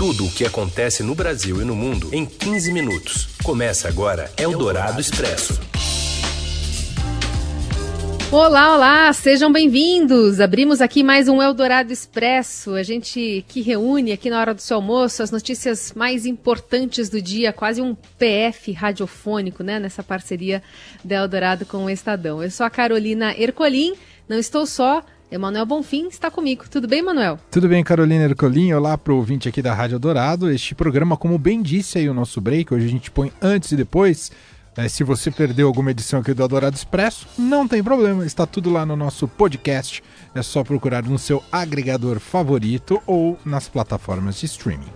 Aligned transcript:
Tudo 0.00 0.24
o 0.24 0.32
que 0.32 0.46
acontece 0.46 1.02
no 1.02 1.14
Brasil 1.14 1.60
e 1.60 1.64
no 1.66 1.76
mundo 1.76 2.08
em 2.10 2.24
15 2.24 2.72
minutos. 2.72 3.28
Começa 3.44 3.86
agora 3.86 4.32
Eldorado 4.38 4.98
Expresso. 4.98 5.60
Olá, 8.32 8.74
olá, 8.74 9.12
sejam 9.12 9.52
bem-vindos. 9.52 10.40
Abrimos 10.40 10.80
aqui 10.80 11.02
mais 11.02 11.28
um 11.28 11.42
Eldorado 11.42 11.92
Expresso. 11.92 12.76
A 12.76 12.82
gente 12.82 13.44
que 13.46 13.60
reúne 13.60 14.10
aqui 14.10 14.30
na 14.30 14.40
hora 14.40 14.54
do 14.54 14.62
seu 14.62 14.76
almoço 14.76 15.22
as 15.22 15.30
notícias 15.30 15.92
mais 15.92 16.24
importantes 16.24 17.10
do 17.10 17.20
dia, 17.20 17.52
quase 17.52 17.82
um 17.82 17.94
PF 17.94 18.72
radiofônico, 18.72 19.62
né, 19.62 19.78
nessa 19.78 20.02
parceria 20.02 20.62
da 21.04 21.16
Eldorado 21.16 21.66
com 21.66 21.84
o 21.84 21.90
Estadão. 21.90 22.42
Eu 22.42 22.50
sou 22.50 22.64
a 22.64 22.70
Carolina 22.70 23.34
Ercolim, 23.36 23.92
não 24.26 24.38
estou 24.38 24.64
só, 24.64 25.04
Emanuel 25.30 25.64
Bonfim 25.64 26.08
está 26.08 26.28
comigo. 26.28 26.64
Tudo 26.68 26.88
bem, 26.88 27.02
Manuel? 27.02 27.38
Tudo 27.52 27.68
bem, 27.68 27.84
Carolina 27.84 28.24
Ercolim. 28.24 28.72
Olá 28.72 28.98
para 28.98 29.12
o 29.12 29.16
ouvinte 29.16 29.48
aqui 29.48 29.62
da 29.62 29.72
Rádio 29.72 29.98
Dourado. 29.98 30.50
Este 30.50 30.74
programa, 30.74 31.16
como 31.16 31.38
bem 31.38 31.62
disse 31.62 31.98
aí 31.98 32.08
o 32.08 32.14
nosso 32.14 32.40
break, 32.40 32.74
hoje 32.74 32.86
a 32.86 32.90
gente 32.90 33.12
põe 33.12 33.32
antes 33.40 33.70
e 33.70 33.76
depois. 33.76 34.32
É, 34.76 34.88
se 34.88 35.04
você 35.04 35.30
perdeu 35.30 35.68
alguma 35.68 35.92
edição 35.92 36.20
aqui 36.20 36.34
do 36.34 36.42
Adorado 36.42 36.74
Expresso, 36.74 37.28
não 37.38 37.68
tem 37.68 37.82
problema, 37.82 38.26
está 38.26 38.44
tudo 38.44 38.70
lá 38.70 38.84
no 38.84 38.96
nosso 38.96 39.28
podcast. 39.28 40.02
É 40.34 40.42
só 40.42 40.64
procurar 40.64 41.04
no 41.04 41.18
seu 41.18 41.42
agregador 41.52 42.18
favorito 42.18 43.00
ou 43.06 43.38
nas 43.44 43.68
plataformas 43.68 44.36
de 44.40 44.46
streaming. 44.46 44.90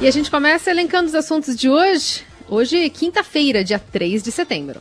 E 0.00 0.06
a 0.06 0.10
gente 0.10 0.30
começa 0.30 0.70
elencando 0.70 1.08
os 1.08 1.14
assuntos 1.14 1.56
de 1.56 1.68
hoje. 1.68 2.22
Hoje, 2.48 2.88
quinta-feira, 2.88 3.62
dia 3.62 3.78
3 3.78 4.22
de 4.22 4.32
setembro. 4.32 4.80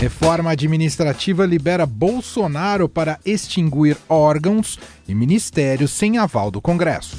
Reforma 0.00 0.52
administrativa 0.52 1.44
libera 1.44 1.84
Bolsonaro 1.84 2.88
para 2.88 3.20
extinguir 3.22 3.98
órgãos 4.08 4.78
e 5.06 5.14
ministérios 5.14 5.90
sem 5.90 6.16
aval 6.16 6.50
do 6.50 6.58
Congresso. 6.58 7.18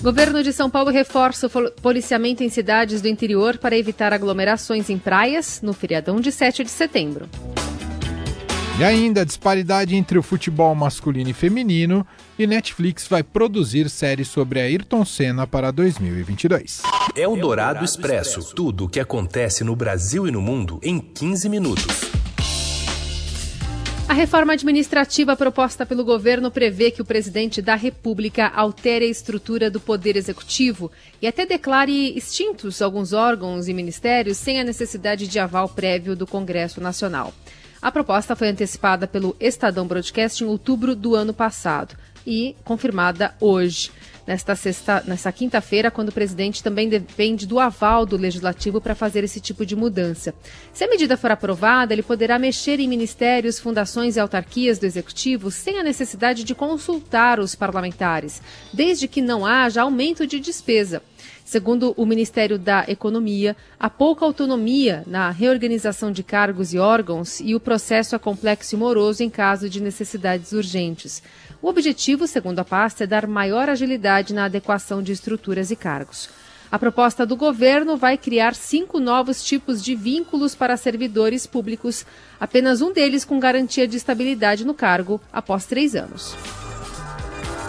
Governo 0.00 0.44
de 0.44 0.52
São 0.52 0.70
Paulo 0.70 0.92
reforça 0.92 1.48
o 1.48 1.72
policiamento 1.82 2.44
em 2.44 2.48
cidades 2.48 3.02
do 3.02 3.08
interior 3.08 3.58
para 3.58 3.76
evitar 3.76 4.12
aglomerações 4.12 4.88
em 4.88 4.96
praias 4.96 5.60
no 5.60 5.72
feriadão 5.72 6.20
de 6.20 6.30
7 6.30 6.62
de 6.62 6.70
setembro. 6.70 7.28
E 8.78 8.84
ainda 8.84 9.22
a 9.22 9.24
disparidade 9.24 9.96
entre 9.96 10.18
o 10.18 10.22
futebol 10.22 10.74
masculino 10.74 11.30
e 11.30 11.32
feminino 11.32 12.06
e 12.38 12.46
Netflix 12.46 13.08
vai 13.08 13.22
produzir 13.22 13.88
série 13.88 14.22
sobre 14.22 14.60
Ayrton 14.60 15.02
Senna 15.02 15.46
para 15.46 15.70
2022. 15.70 16.82
É 17.16 17.26
o 17.26 17.36
Dourado 17.36 17.82
Expresso, 17.82 18.54
tudo 18.54 18.84
o 18.84 18.88
que 18.88 19.00
acontece 19.00 19.64
no 19.64 19.74
Brasil 19.74 20.28
e 20.28 20.30
no 20.30 20.42
mundo 20.42 20.78
em 20.82 21.00
15 21.00 21.48
minutos. 21.48 21.86
A 24.06 24.12
reforma 24.12 24.52
administrativa 24.52 25.34
proposta 25.34 25.86
pelo 25.86 26.04
governo 26.04 26.50
prevê 26.50 26.90
que 26.90 27.00
o 27.00 27.04
presidente 27.04 27.62
da 27.62 27.76
República 27.76 28.46
altere 28.54 29.06
a 29.06 29.08
estrutura 29.08 29.70
do 29.70 29.80
Poder 29.80 30.16
Executivo 30.16 30.92
e 31.20 31.26
até 31.26 31.46
declare 31.46 32.14
extintos 32.14 32.82
alguns 32.82 33.14
órgãos 33.14 33.68
e 33.68 33.72
ministérios 33.72 34.36
sem 34.36 34.60
a 34.60 34.64
necessidade 34.64 35.26
de 35.26 35.38
aval 35.38 35.66
prévio 35.66 36.14
do 36.14 36.26
Congresso 36.26 36.78
Nacional. 36.78 37.32
A 37.80 37.92
proposta 37.92 38.34
foi 38.34 38.48
antecipada 38.48 39.06
pelo 39.06 39.36
Estadão 39.38 39.86
Broadcast 39.86 40.42
em 40.42 40.46
outubro 40.46 40.96
do 40.96 41.14
ano 41.14 41.34
passado 41.34 41.96
e 42.26 42.56
confirmada 42.64 43.34
hoje 43.40 43.90
nesta 44.26 44.56
sexta, 44.56 45.04
nesta 45.06 45.30
quinta-feira, 45.30 45.90
quando 45.90 46.08
o 46.08 46.12
presidente 46.12 46.62
também 46.62 46.88
depende 46.88 47.46
do 47.46 47.60
aval 47.60 48.04
do 48.04 48.16
legislativo 48.16 48.80
para 48.80 48.94
fazer 48.94 49.22
esse 49.22 49.40
tipo 49.40 49.64
de 49.64 49.76
mudança. 49.76 50.34
Se 50.72 50.84
a 50.84 50.88
medida 50.88 51.16
for 51.16 51.30
aprovada, 51.30 51.92
ele 51.92 52.02
poderá 52.02 52.38
mexer 52.38 52.80
em 52.80 52.88
ministérios, 52.88 53.60
fundações 53.60 54.16
e 54.16 54.20
autarquias 54.20 54.78
do 54.78 54.86
executivo 54.86 55.50
sem 55.50 55.78
a 55.78 55.84
necessidade 55.84 56.42
de 56.42 56.54
consultar 56.54 57.38
os 57.38 57.54
parlamentares, 57.54 58.42
desde 58.72 59.06
que 59.06 59.22
não 59.22 59.46
haja 59.46 59.82
aumento 59.82 60.26
de 60.26 60.40
despesa. 60.40 61.00
Segundo 61.44 61.94
o 61.96 62.04
Ministério 62.04 62.58
da 62.58 62.84
Economia, 62.88 63.56
há 63.78 63.88
pouca 63.88 64.24
autonomia 64.24 65.04
na 65.06 65.30
reorganização 65.30 66.10
de 66.10 66.22
cargos 66.22 66.74
e 66.74 66.78
órgãos 66.78 67.40
e 67.40 67.54
o 67.54 67.60
processo 67.60 68.16
é 68.16 68.18
complexo 68.18 68.74
e 68.74 68.78
moroso 68.78 69.22
em 69.22 69.30
caso 69.30 69.70
de 69.70 69.80
necessidades 69.80 70.52
urgentes. 70.52 71.22
O 71.62 71.68
objetivo, 71.68 72.26
segundo 72.26 72.58
a 72.58 72.64
pasta, 72.64 73.04
é 73.04 73.06
dar 73.06 73.26
maior 73.26 73.68
agilidade 73.68 74.34
na 74.34 74.46
adequação 74.46 75.02
de 75.02 75.12
estruturas 75.12 75.70
e 75.70 75.76
cargos. 75.76 76.28
A 76.70 76.78
proposta 76.78 77.24
do 77.24 77.36
governo 77.36 77.96
vai 77.96 78.18
criar 78.18 78.54
cinco 78.54 78.98
novos 78.98 79.42
tipos 79.44 79.82
de 79.82 79.94
vínculos 79.94 80.54
para 80.54 80.76
servidores 80.76 81.46
públicos, 81.46 82.04
apenas 82.40 82.82
um 82.82 82.92
deles 82.92 83.24
com 83.24 83.38
garantia 83.38 83.86
de 83.86 83.96
estabilidade 83.96 84.64
no 84.64 84.74
cargo 84.74 85.20
após 85.32 85.64
três 85.64 85.94
anos. 85.94 86.34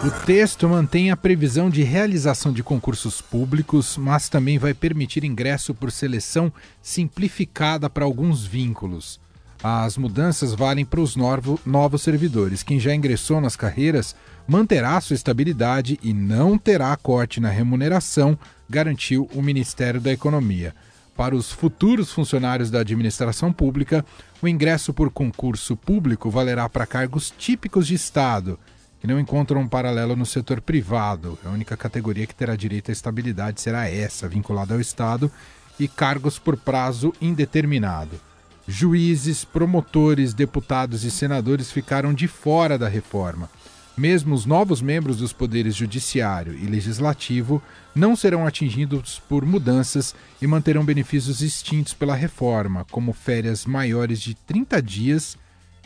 O 0.04 0.12
texto 0.26 0.70
mantém 0.70 1.10
a 1.10 1.18
previsão 1.18 1.72
de 1.72 1.82
realização 1.82 2.54
de 2.54 2.62
concursos 2.62 3.20
públicos, 3.20 3.98
mas 3.98 4.30
também 4.30 4.60
vai 4.60 4.72
permitir 4.72 5.24
ingresso 5.24 5.74
por 5.74 5.92
seleção 5.92 6.54
simplificada 6.84 7.90
para 7.90 8.06
alguns 8.06 8.46
vínculos. 8.46 9.20
As 9.62 9.98
mudanças 9.98 10.54
valem 10.54 10.86
para 10.86 11.02
os 11.02 11.16
novo, 11.16 11.60
novos 11.66 12.04
servidores. 12.04 12.62
Quem 12.62 12.80
já 12.80 12.94
ingressou 12.94 13.42
nas 13.42 13.56
carreiras 13.56 14.16
manterá 14.48 15.02
sua 15.02 15.16
estabilidade 15.16 16.00
e 16.04 16.14
não 16.14 16.60
terá 16.60 16.96
corte 16.96 17.40
na 17.40 17.50
remuneração, 17.50 18.38
garantiu 18.70 19.28
o 19.34 19.42
Ministério 19.42 20.00
da 20.00 20.12
Economia. 20.12 20.76
Para 21.16 21.36
os 21.36 21.52
futuros 21.52 22.12
funcionários 22.12 22.70
da 22.70 22.82
administração 22.82 23.52
pública, 23.52 24.06
o 24.44 24.48
ingresso 24.48 24.94
por 24.94 25.10
concurso 25.10 25.76
público 25.76 26.30
valerá 26.30 26.70
para 26.70 26.86
cargos 26.86 27.34
típicos 27.36 27.88
de 27.88 27.96
Estado, 27.96 28.60
que 29.00 29.08
não 29.08 29.20
encontram 29.20 29.62
um 29.62 29.68
paralelo 29.68 30.16
no 30.16 30.26
setor 30.26 30.62
privado. 30.62 31.38
A 31.46 31.50
única 31.50 31.78
categoria 31.78 32.26
que 32.26 32.36
terá 32.36 32.56
direito 32.56 32.90
à 32.90 32.92
estabilidade 32.92 33.62
será 33.62 33.90
essa, 33.90 34.28
vinculada 34.28 34.74
ao 34.74 34.82
Estado, 34.82 35.32
e 35.80 35.88
cargos 35.88 36.40
por 36.40 36.58
prazo 36.58 37.14
indeterminado. 37.22 38.20
Juízes, 38.68 39.46
promotores, 39.46 40.34
deputados 40.34 41.04
e 41.04 41.12
senadores 41.12 41.72
ficaram 41.72 42.14
de 42.14 42.28
fora 42.28 42.78
da 42.78 42.88
reforma. 42.88 43.50
Mesmo 43.98 44.36
os 44.36 44.46
novos 44.46 44.82
membros 44.82 45.18
dos 45.18 45.34
poderes 45.34 45.76
judiciário 45.76 46.54
e 46.54 46.68
legislativo 46.68 47.62
não 47.96 48.16
serão 48.16 48.46
atingidos 48.46 49.20
por 49.28 49.44
mudanças 49.44 50.14
e 50.40 50.46
manterão 50.46 50.86
benefícios 50.86 51.42
extintos 51.42 51.94
pela 51.94 52.14
reforma, 52.14 52.86
como 52.92 53.12
férias 53.12 53.66
maiores 53.66 54.20
de 54.22 54.36
30 54.36 54.82
dias, 54.84 55.38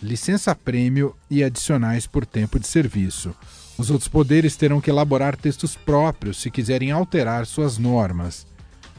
licença-prêmio 0.02 1.16
e 1.30 1.44
adicionais 1.44 2.08
por 2.08 2.26
tempo 2.26 2.60
de 2.60 2.68
serviço. 2.68 3.36
Os 3.78 3.90
outros 3.90 4.08
poderes 4.08 4.56
terão 4.56 4.82
que 4.82 4.90
elaborar 4.90 5.36
textos 5.36 5.76
próprios 5.76 6.42
se 6.42 6.52
quiserem 6.52 6.92
alterar 6.92 7.46
suas 7.46 7.78
normas. 7.78 8.46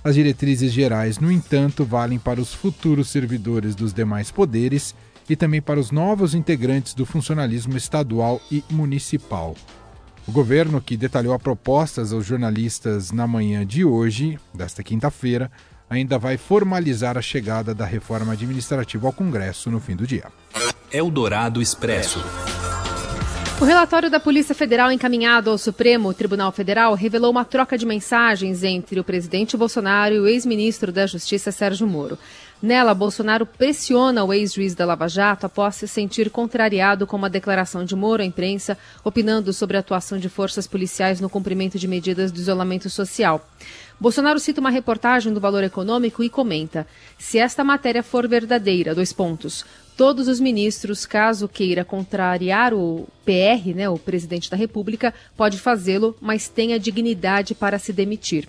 As 0.04 0.14
diretrizes 0.14 0.72
gerais, 0.72 1.18
no 1.18 1.30
entanto, 1.30 1.84
valem 1.84 2.18
para 2.18 2.40
os 2.40 2.52
futuros 2.52 3.08
servidores 3.08 3.74
dos 3.74 3.92
demais 3.92 4.30
poderes 4.30 4.94
e 5.28 5.36
também 5.36 5.62
para 5.62 5.78
os 5.78 5.90
novos 5.90 6.34
integrantes 6.34 6.94
do 6.94 7.06
funcionalismo 7.06 7.76
estadual 7.76 8.40
e 8.50 8.64
municipal. 8.70 9.54
O 10.26 10.32
governo, 10.32 10.80
que 10.80 10.96
detalhou 10.96 11.34
a 11.34 11.38
propostas 11.38 12.12
aos 12.12 12.26
jornalistas 12.26 13.10
na 13.10 13.26
manhã 13.26 13.66
de 13.66 13.84
hoje, 13.84 14.38
desta 14.54 14.82
quinta-feira, 14.82 15.50
ainda 15.88 16.18
vai 16.18 16.36
formalizar 16.36 17.18
a 17.18 17.22
chegada 17.22 17.74
da 17.74 17.84
reforma 17.84 18.32
administrativa 18.32 19.06
ao 19.06 19.12
Congresso 19.12 19.70
no 19.70 19.78
fim 19.78 19.94
do 19.94 20.06
dia. 20.06 20.24
Eldorado 20.92 21.62
Expresso. 21.62 22.22
O 23.58 23.64
relatório 23.64 24.10
da 24.10 24.20
Polícia 24.20 24.54
Federal 24.54 24.92
encaminhado 24.92 25.48
ao 25.48 25.56
Supremo 25.56 26.12
Tribunal 26.12 26.52
Federal 26.52 26.92
revelou 26.92 27.30
uma 27.30 27.46
troca 27.46 27.78
de 27.78 27.86
mensagens 27.86 28.62
entre 28.62 29.00
o 29.00 29.04
presidente 29.04 29.56
Bolsonaro 29.56 30.14
e 30.14 30.20
o 30.20 30.26
ex-ministro 30.26 30.92
da 30.92 31.06
Justiça 31.06 31.50
Sérgio 31.50 31.86
Moro. 31.86 32.18
Nela, 32.62 32.94
Bolsonaro 32.94 33.44
pressiona 33.44 34.22
o 34.22 34.32
ex-juiz 34.32 34.72
da 34.72 34.86
Lava 34.86 35.08
Jato 35.08 35.46
após 35.46 35.74
se 35.74 35.88
sentir 35.88 36.30
contrariado 36.30 37.08
com 37.08 37.16
uma 37.16 37.28
declaração 37.28 37.84
de 37.84 37.96
Moro 37.96 38.22
à 38.22 38.24
imprensa, 38.24 38.78
opinando 39.02 39.52
sobre 39.52 39.76
a 39.76 39.80
atuação 39.80 40.16
de 40.16 40.28
forças 40.28 40.64
policiais 40.64 41.20
no 41.20 41.28
cumprimento 41.28 41.76
de 41.76 41.88
medidas 41.88 42.30
do 42.30 42.38
isolamento 42.38 42.88
social. 42.88 43.44
Bolsonaro 43.98 44.38
cita 44.38 44.60
uma 44.60 44.70
reportagem 44.70 45.32
do 45.32 45.40
Valor 45.40 45.64
Econômico 45.64 46.22
e 46.22 46.30
comenta: 46.30 46.86
se 47.18 47.36
esta 47.36 47.64
matéria 47.64 48.02
for 48.02 48.28
verdadeira, 48.28 48.94
dois 48.94 49.12
pontos. 49.12 49.64
Todos 49.96 50.28
os 50.28 50.38
ministros, 50.38 51.04
caso 51.04 51.48
queira 51.48 51.84
contrariar 51.84 52.72
o 52.72 53.08
PR, 53.24 53.74
né, 53.74 53.88
o 53.88 53.98
presidente 53.98 54.48
da 54.48 54.56
República, 54.56 55.12
pode 55.36 55.58
fazê-lo, 55.58 56.16
mas 56.20 56.48
tenha 56.48 56.78
dignidade 56.78 57.56
para 57.56 57.78
se 57.78 57.92
demitir. 57.92 58.48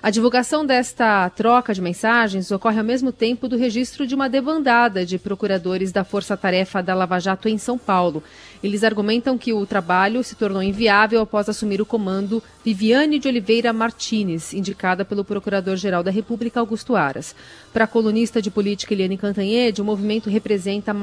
A 0.00 0.10
divulgação 0.10 0.64
desta 0.64 1.28
troca 1.30 1.74
de 1.74 1.82
mensagens 1.82 2.52
ocorre 2.52 2.78
ao 2.78 2.84
mesmo 2.84 3.10
tempo 3.10 3.48
do 3.48 3.56
registro 3.56 4.06
de 4.06 4.14
uma 4.14 4.28
debandada 4.28 5.04
de 5.04 5.18
procuradores 5.18 5.90
da 5.90 6.04
Força 6.04 6.36
Tarefa 6.36 6.80
da 6.80 6.94
Lava 6.94 7.18
Jato 7.18 7.48
em 7.48 7.58
São 7.58 7.76
Paulo. 7.76 8.22
Eles 8.62 8.84
argumentam 8.84 9.36
que 9.36 9.52
o 9.52 9.66
trabalho 9.66 10.22
se 10.22 10.36
tornou 10.36 10.62
inviável 10.62 11.20
após 11.20 11.48
assumir 11.48 11.80
o 11.80 11.86
comando 11.86 12.40
Viviane 12.64 13.18
de 13.18 13.26
Oliveira 13.26 13.72
Martins, 13.72 14.54
indicada 14.54 15.04
pelo 15.04 15.24
Procurador-Geral 15.24 16.04
da 16.04 16.12
República, 16.12 16.60
Augusto 16.60 16.94
Aras. 16.94 17.34
Para 17.72 17.82
a 17.82 17.88
colunista 17.88 18.40
de 18.40 18.52
política 18.52 18.94
Eliane 18.94 19.18
Cantanhede, 19.18 19.82
o 19.82 19.84
movimento 19.84 20.30
representa 20.30 20.94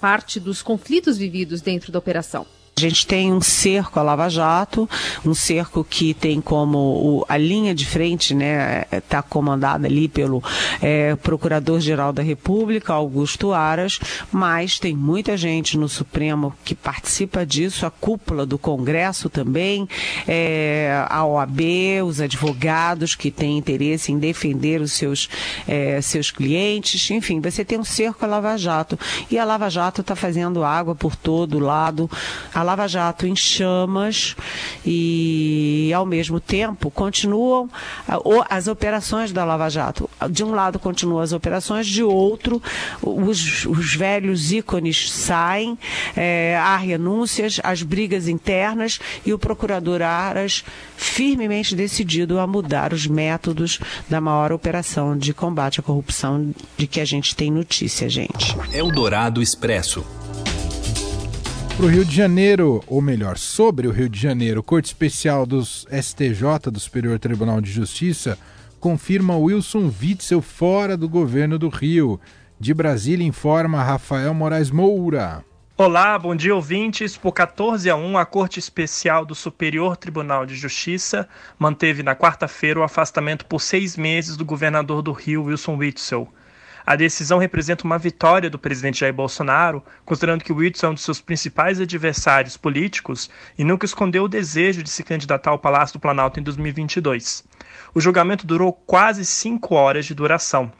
parte 0.00 0.40
dos 0.40 0.62
conflitos 0.62 1.16
vividos 1.16 1.60
dentro 1.60 1.92
da 1.92 2.00
operação. 2.00 2.44
Gente 2.82 3.06
tem 3.06 3.32
um 3.32 3.40
cerco 3.40 4.00
à 4.00 4.02
Lava 4.02 4.28
Jato, 4.28 4.90
um 5.24 5.34
cerco 5.34 5.84
que 5.84 6.12
tem 6.12 6.40
como 6.40 6.78
o, 6.78 7.24
a 7.28 7.36
linha 7.36 7.72
de 7.72 7.86
frente, 7.86 8.34
né, 8.34 8.86
está 8.90 9.22
comandada 9.22 9.86
ali 9.86 10.08
pelo 10.08 10.42
é, 10.80 11.14
Procurador-Geral 11.14 12.12
da 12.12 12.24
República, 12.24 12.92
Augusto 12.92 13.52
Aras, 13.52 14.00
mas 14.32 14.80
tem 14.80 14.96
muita 14.96 15.36
gente 15.36 15.78
no 15.78 15.88
Supremo 15.88 16.52
que 16.64 16.74
participa 16.74 17.46
disso, 17.46 17.86
a 17.86 17.90
cúpula 17.90 18.44
do 18.44 18.58
Congresso 18.58 19.30
também, 19.30 19.88
é, 20.26 21.06
a 21.08 21.24
OAB, 21.24 21.60
os 22.04 22.20
advogados 22.20 23.14
que 23.14 23.30
têm 23.30 23.58
interesse 23.58 24.10
em 24.10 24.18
defender 24.18 24.80
os 24.80 24.90
seus, 24.90 25.28
é, 25.68 26.00
seus 26.00 26.32
clientes, 26.32 27.08
enfim, 27.12 27.40
você 27.40 27.64
tem 27.64 27.78
um 27.78 27.84
cerco 27.84 28.24
à 28.24 28.28
Lava 28.28 28.58
Jato. 28.58 28.98
E 29.30 29.38
a 29.38 29.44
Lava 29.44 29.70
Jato 29.70 30.00
está 30.00 30.16
fazendo 30.16 30.64
água 30.64 30.96
por 30.96 31.14
todo 31.14 31.60
lado. 31.60 32.10
A 32.52 32.62
Lava 32.72 32.88
Jato 32.88 33.26
em 33.26 33.36
chamas 33.36 34.34
e, 34.84 35.92
ao 35.94 36.06
mesmo 36.06 36.40
tempo, 36.40 36.90
continuam 36.90 37.68
as 38.48 38.66
operações 38.66 39.30
da 39.30 39.44
Lava 39.44 39.68
Jato. 39.68 40.08
De 40.30 40.42
um 40.42 40.52
lado 40.52 40.78
continuam 40.78 41.20
as 41.20 41.34
operações, 41.34 41.86
de 41.86 42.02
outro, 42.02 42.62
os, 43.02 43.66
os 43.66 43.94
velhos 43.94 44.52
ícones 44.52 45.12
saem, 45.12 45.78
é, 46.16 46.56
há 46.58 46.78
renúncias, 46.78 47.60
as 47.62 47.82
brigas 47.82 48.26
internas 48.26 48.98
e 49.26 49.34
o 49.34 49.38
procurador 49.38 50.00
Aras 50.00 50.64
firmemente 50.96 51.74
decidido 51.74 52.40
a 52.40 52.46
mudar 52.46 52.94
os 52.94 53.06
métodos 53.06 53.80
da 54.08 54.18
maior 54.18 54.50
operação 54.50 55.18
de 55.18 55.34
combate 55.34 55.78
à 55.78 55.82
corrupção 55.82 56.54
de 56.78 56.86
que 56.86 57.00
a 57.00 57.04
gente 57.04 57.36
tem 57.36 57.50
notícia, 57.50 58.08
gente. 58.08 58.56
Eldorado 58.72 59.42
Expresso. 59.42 60.21
Para 61.76 61.86
o 61.86 61.88
Rio 61.88 62.04
de 62.04 62.14
Janeiro, 62.14 62.84
ou 62.86 63.00
melhor, 63.00 63.38
sobre 63.38 63.88
o 63.88 63.90
Rio 63.90 64.08
de 64.08 64.20
Janeiro, 64.20 64.62
Corte 64.62 64.86
Especial 64.86 65.46
dos 65.46 65.86
STJ, 65.90 66.70
do 66.70 66.78
Superior 66.78 67.18
Tribunal 67.18 67.62
de 67.62 67.72
Justiça, 67.72 68.38
confirma 68.78 69.36
Wilson 69.36 69.90
Witzel 70.00 70.42
fora 70.42 70.96
do 70.96 71.08
governo 71.08 71.58
do 71.58 71.70
Rio. 71.70 72.20
De 72.60 72.74
Brasília 72.74 73.26
informa 73.26 73.82
Rafael 73.82 74.34
Moraes 74.34 74.70
Moura. 74.70 75.42
Olá, 75.76 76.18
bom 76.18 76.36
dia 76.36 76.54
ouvintes. 76.54 77.16
Por 77.16 77.32
14 77.32 77.88
a 77.88 77.96
1, 77.96 78.18
a 78.18 78.26
Corte 78.26 78.58
Especial 78.58 79.24
do 79.24 79.34
Superior 79.34 79.96
Tribunal 79.96 80.44
de 80.44 80.54
Justiça 80.54 81.26
manteve 81.58 82.02
na 82.02 82.14
quarta-feira 82.14 82.78
o 82.78 82.84
afastamento 82.84 83.46
por 83.46 83.60
seis 83.60 83.96
meses 83.96 84.36
do 84.36 84.44
governador 84.44 85.00
do 85.00 85.10
Rio, 85.10 85.44
Wilson 85.44 85.76
Witzel. 85.76 86.28
A 86.84 86.96
decisão 86.96 87.38
representa 87.38 87.84
uma 87.84 87.98
vitória 87.98 88.50
do 88.50 88.58
presidente 88.58 89.00
Jair 89.00 89.14
Bolsonaro, 89.14 89.82
considerando 90.04 90.42
que 90.42 90.52
Witzel 90.52 90.88
é 90.88 90.90
um 90.90 90.94
dos 90.94 91.04
seus 91.04 91.20
principais 91.20 91.80
adversários 91.80 92.56
políticos 92.56 93.30
e 93.56 93.62
nunca 93.62 93.86
escondeu 93.86 94.24
o 94.24 94.28
desejo 94.28 94.82
de 94.82 94.90
se 94.90 95.04
candidatar 95.04 95.50
ao 95.50 95.58
Palácio 95.58 95.94
do 95.94 96.00
Planalto 96.00 96.40
em 96.40 96.42
2022. 96.42 97.44
O 97.94 98.00
julgamento 98.00 98.46
durou 98.46 98.72
quase 98.72 99.24
cinco 99.24 99.76
horas 99.76 100.06
de 100.06 100.14
duração. 100.14 100.72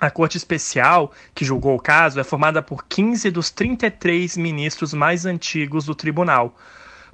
A 0.00 0.10
Corte 0.10 0.36
Especial, 0.36 1.12
que 1.34 1.44
julgou 1.44 1.76
o 1.76 1.80
caso, 1.80 2.18
é 2.18 2.24
formada 2.24 2.62
por 2.62 2.84
15 2.86 3.30
dos 3.30 3.50
33 3.50 4.36
ministros 4.36 4.94
mais 4.94 5.26
antigos 5.26 5.84
do 5.84 5.94
tribunal. 5.94 6.56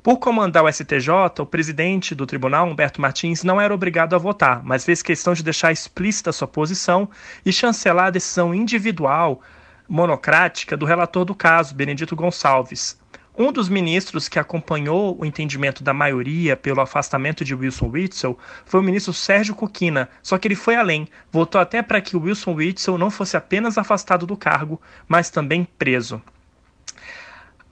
Por 0.01 0.19
comandar 0.19 0.63
o 0.63 0.73
STJ, 0.73 1.11
o 1.41 1.47
presidente 1.47 2.15
do 2.15 2.25
tribunal, 2.25 2.69
Humberto 2.69 3.01
Martins, 3.01 3.43
não 3.43 3.61
era 3.61 3.75
obrigado 3.75 4.15
a 4.15 4.19
votar, 4.19 4.63
mas 4.63 4.85
fez 4.85 5.03
questão 5.03 5.35
de 5.35 5.43
deixar 5.43 5.73
explícita 5.73 6.31
sua 6.31 6.47
posição 6.47 7.09
e 7.45 7.53
chancelar 7.53 8.07
a 8.07 8.11
decisão 8.11 8.55
individual 8.55 9.43
monocrática 9.89 10.77
do 10.77 10.87
relator 10.87 11.25
do 11.25 11.35
caso, 11.35 11.75
Benedito 11.75 12.15
Gonçalves. 12.15 12.97
Um 13.37 13.51
dos 13.51 13.69
ministros 13.69 14.29
que 14.29 14.39
acompanhou 14.39 15.21
o 15.21 15.25
entendimento 15.25 15.83
da 15.83 15.93
maioria 15.93 16.57
pelo 16.57 16.81
afastamento 16.81 17.45
de 17.45 17.55
Wilson 17.55 17.89
Witzel 17.89 18.39
foi 18.65 18.79
o 18.79 18.83
ministro 18.85 19.13
Sérgio 19.13 19.55
Coquina, 19.55 20.09
só 20.23 20.39
que 20.39 20.47
ele 20.47 20.55
foi 20.55 20.77
além, 20.77 21.09
votou 21.31 21.61
até 21.61 21.83
para 21.83 22.01
que 22.01 22.17
Wilson 22.17 22.55
Witzel 22.55 22.99
não 22.99 23.11
fosse 23.11 23.37
apenas 23.37 23.77
afastado 23.77 24.27
do 24.27 24.37
cargo, 24.37 24.81
mas 25.09 25.29
também 25.29 25.67
preso. 25.77 26.23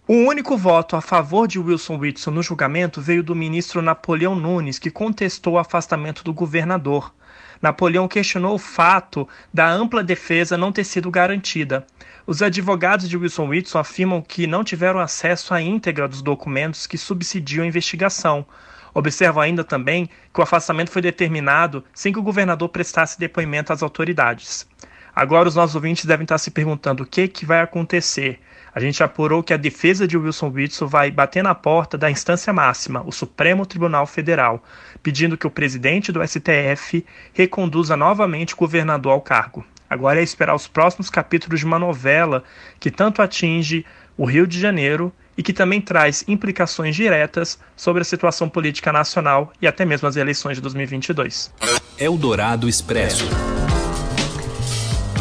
O 0.09 0.15
único 0.15 0.57
voto 0.57 0.95
a 0.95 1.01
favor 1.01 1.49
de 1.49 1.59
Wilson 1.59 1.97
Whitson 1.97 2.31
no 2.31 2.41
julgamento 2.41 3.01
veio 3.01 3.25
do 3.25 3.35
ministro 3.35 3.83
Napoleão 3.83 4.37
Nunes, 4.37 4.79
que 4.79 4.89
contestou 4.89 5.55
o 5.55 5.59
afastamento 5.59 6.23
do 6.23 6.33
governador. 6.33 7.13
Napoleão 7.61 8.07
questionou 8.07 8.55
o 8.55 8.59
fato 8.59 9.29
da 9.53 9.69
ampla 9.69 10.05
defesa 10.05 10.57
não 10.57 10.71
ter 10.71 10.85
sido 10.85 11.11
garantida. 11.11 11.85
Os 12.25 12.41
advogados 12.41 13.09
de 13.09 13.17
Wilson 13.17 13.49
Whitson 13.49 13.81
afirmam 13.81 14.23
que 14.23 14.47
não 14.47 14.63
tiveram 14.63 15.01
acesso 15.01 15.53
à 15.53 15.61
íntegra 15.61 16.07
dos 16.07 16.23
documentos 16.23 16.87
que 16.87 16.97
subsidiam 16.97 17.65
a 17.65 17.67
investigação. 17.67 18.47
Observam 18.95 19.43
ainda 19.43 19.65
também 19.65 20.09
que 20.33 20.39
o 20.39 20.43
afastamento 20.45 20.93
foi 20.93 21.03
determinado 21.03 21.83
sem 21.93 22.13
que 22.13 22.19
o 22.21 22.23
governador 22.23 22.69
prestasse 22.69 23.19
depoimento 23.19 23.73
às 23.73 23.83
autoridades. 23.83 24.69
Agora 25.17 25.49
os 25.49 25.57
nossos 25.57 25.75
ouvintes 25.75 26.05
devem 26.05 26.23
estar 26.23 26.39
se 26.39 26.53
perguntando 26.53 27.03
o 27.03 27.07
que, 27.07 27.27
que 27.27 27.45
vai 27.45 27.61
acontecer. 27.61 28.39
A 28.77 28.81
gente 28.81 29.03
apurou 29.03 29.43
que 29.43 29.55
a 29.55 29.57
defesa 29.57 30.07
de 30.07 30.19
Wilson 30.19 30.53
Witzel 30.55 30.87
vai 30.87 31.11
bater 31.11 31.43
na 31.43 31.55
porta 31.55 31.97
da 31.97 32.11
instância 32.11 32.53
máxima, 32.53 33.03
o 33.07 33.11
Supremo 33.11 33.65
Tribunal 33.65 34.07
Federal, 34.07 34.63
pedindo 35.03 35.35
que 35.39 35.47
o 35.47 35.51
presidente 35.51 36.13
do 36.13 36.21
STF 36.23 37.03
reconduza 37.33 37.97
novamente 37.97 38.53
o 38.53 38.57
governador 38.59 39.13
ao 39.13 39.23
cargo. 39.23 39.65
Agora 39.89 40.21
é 40.21 40.23
esperar 40.23 40.55
os 40.55 40.69
próximos 40.69 41.09
capítulos 41.09 41.61
de 41.61 41.65
uma 41.65 41.79
novela 41.79 42.45
que 42.79 42.91
tanto 42.91 43.23
atinge 43.23 43.83
o 44.15 44.27
Rio 44.27 44.47
de 44.47 44.61
Janeiro 44.61 45.11
e 45.39 45.43
que 45.43 45.55
também 45.55 45.81
traz 45.81 46.23
implicações 46.29 46.95
diretas 46.95 47.59
sobre 47.75 48.03
a 48.03 48.05
situação 48.05 48.47
política 48.47 48.93
nacional 48.93 49.55
e 49.61 49.67
até 49.67 49.87
mesmo 49.87 50.07
as 50.07 50.17
eleições 50.17 50.57
de 50.57 50.61
2022. 50.61 51.51
Eldorado 51.99 52.69
Expresso. 52.69 53.25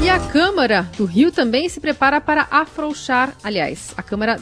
E 0.06 0.10
a 0.10 0.20
Câmara 0.20 0.84
do 0.96 1.04
Rio 1.04 1.32
também 1.32 1.68
se 1.68 1.80
prepara 1.80 2.22
para 2.22 2.48
afrouxar, 2.52 3.36
aliás, 3.44 3.92
a 3.98 4.04
Câmara 4.04 4.40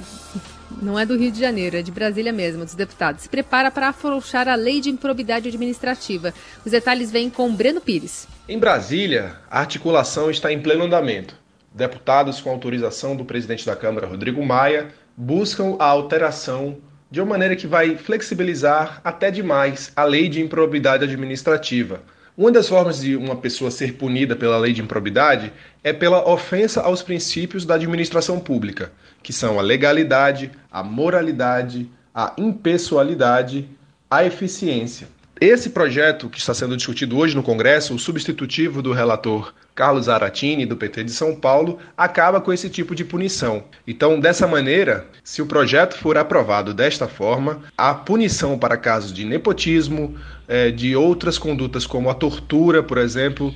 não 0.81 0.99
é 0.99 1.05
do 1.05 1.17
Rio 1.17 1.31
de 1.31 1.39
Janeiro, 1.39 1.77
é 1.77 1.81
de 1.81 1.89
Brasília 1.89 2.33
mesmo, 2.33 2.65
dos 2.65 2.75
deputados, 2.75 3.21
se 3.21 3.29
prepara 3.29 3.71
para 3.71 3.87
afrouxar 3.87 4.49
a 4.49 4.55
lei 4.55 4.81
de 4.81 4.89
improbidade 4.89 5.47
administrativa. 5.47 6.33
Os 6.65 6.71
detalhes 6.73 7.09
vêm 7.09 7.29
com 7.29 7.55
Breno 7.55 7.79
Pires. 7.79 8.27
Em 8.49 8.59
Brasília, 8.59 9.37
a 9.49 9.61
articulação 9.61 10.29
está 10.29 10.51
em 10.51 10.61
pleno 10.61 10.83
andamento. 10.83 11.33
Deputados, 11.73 12.41
com 12.41 12.49
autorização 12.49 13.15
do 13.15 13.23
presidente 13.23 13.65
da 13.65 13.73
Câmara, 13.73 14.05
Rodrigo 14.05 14.45
Maia, 14.45 14.89
buscam 15.15 15.77
a 15.79 15.85
alteração 15.85 16.79
de 17.09 17.21
uma 17.21 17.29
maneira 17.29 17.55
que 17.55 17.67
vai 17.67 17.95
flexibilizar 17.95 18.99
até 19.01 19.31
demais 19.31 19.93
a 19.95 20.03
lei 20.03 20.27
de 20.27 20.41
improbidade 20.41 21.05
administrativa 21.05 22.01
uma 22.35 22.51
das 22.51 22.67
formas 22.67 23.01
de 23.01 23.15
uma 23.15 23.35
pessoa 23.35 23.69
ser 23.69 23.93
punida 23.93 24.35
pela 24.35 24.57
lei 24.57 24.73
de 24.73 24.81
improbidade 24.81 25.53
é 25.83 25.93
pela 25.93 26.27
ofensa 26.27 26.81
aos 26.81 27.03
princípios 27.03 27.63
da 27.63 27.75
administração 27.75 28.39
pública, 28.39 28.91
que 29.21 29.31
são 29.31 29.59
a 29.59 29.61
legalidade, 29.61 30.51
a 30.71 30.83
moralidade, 30.83 31.87
a 32.13 32.33
impessoalidade, 32.37 33.69
a 34.09 34.25
eficiência. 34.25 35.07
Esse 35.45 35.71
projeto 35.71 36.29
que 36.29 36.39
está 36.39 36.53
sendo 36.53 36.77
discutido 36.77 37.17
hoje 37.17 37.35
no 37.35 37.43
Congresso, 37.43 37.93
o 37.93 37.99
substitutivo 37.99 38.81
do 38.81 38.93
relator 38.93 39.53
Carlos 39.75 40.07
Aratini, 40.07 40.65
do 40.65 40.77
PT 40.77 41.03
de 41.03 41.11
São 41.11 41.35
Paulo, 41.35 41.79
acaba 41.97 42.39
com 42.39 42.53
esse 42.53 42.69
tipo 42.69 42.95
de 42.95 43.03
punição. 43.03 43.65
Então, 43.85 44.21
dessa 44.21 44.47
maneira, 44.47 45.05
se 45.21 45.41
o 45.41 45.45
projeto 45.45 45.97
for 45.97 46.17
aprovado 46.17 46.73
desta 46.73 47.09
forma, 47.09 47.59
a 47.77 47.93
punição 47.93 48.57
para 48.57 48.77
casos 48.77 49.11
de 49.11 49.25
nepotismo, 49.25 50.15
é, 50.47 50.71
de 50.71 50.95
outras 50.95 51.37
condutas 51.37 51.85
como 51.85 52.09
a 52.09 52.13
tortura, 52.13 52.81
por 52.81 52.97
exemplo, 52.97 53.53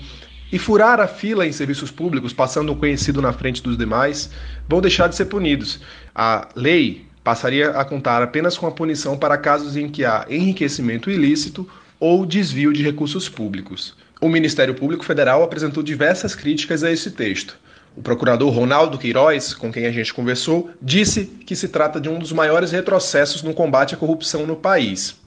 e 0.51 0.59
furar 0.59 0.99
a 0.99 1.07
fila 1.07 1.47
em 1.47 1.53
serviços 1.53 1.89
públicos, 1.89 2.33
passando 2.33 2.73
o 2.73 2.75
conhecido 2.75 3.21
na 3.21 3.31
frente 3.31 3.63
dos 3.63 3.77
demais, 3.77 4.29
vão 4.67 4.81
deixar 4.81 5.07
de 5.07 5.15
ser 5.15 5.27
punidos. 5.27 5.79
A 6.13 6.49
lei 6.53 7.06
passaria 7.27 7.71
a 7.71 7.83
contar 7.83 8.23
apenas 8.23 8.57
com 8.57 8.65
a 8.67 8.71
punição 8.71 9.17
para 9.17 9.37
casos 9.37 9.75
em 9.75 9.89
que 9.89 10.05
há 10.05 10.25
enriquecimento 10.29 11.11
ilícito 11.11 11.69
ou 11.99 12.25
desvio 12.25 12.71
de 12.71 12.81
recursos 12.81 13.27
públicos. 13.27 13.97
O 14.21 14.29
Ministério 14.29 14.73
Público 14.73 15.03
Federal 15.03 15.43
apresentou 15.43 15.83
diversas 15.83 16.33
críticas 16.33 16.85
a 16.85 16.89
esse 16.89 17.11
texto. 17.11 17.59
O 17.97 18.01
procurador 18.01 18.49
Ronaldo 18.49 18.97
Queiroz, 18.97 19.53
com 19.53 19.73
quem 19.73 19.85
a 19.85 19.91
gente 19.91 20.13
conversou, 20.13 20.71
disse 20.81 21.25
que 21.25 21.53
se 21.53 21.67
trata 21.67 21.99
de 21.99 22.07
um 22.07 22.17
dos 22.17 22.31
maiores 22.31 22.71
retrocessos 22.71 23.43
no 23.43 23.53
combate 23.53 23.93
à 23.93 23.97
corrupção 23.97 24.47
no 24.47 24.55
país. 24.55 25.17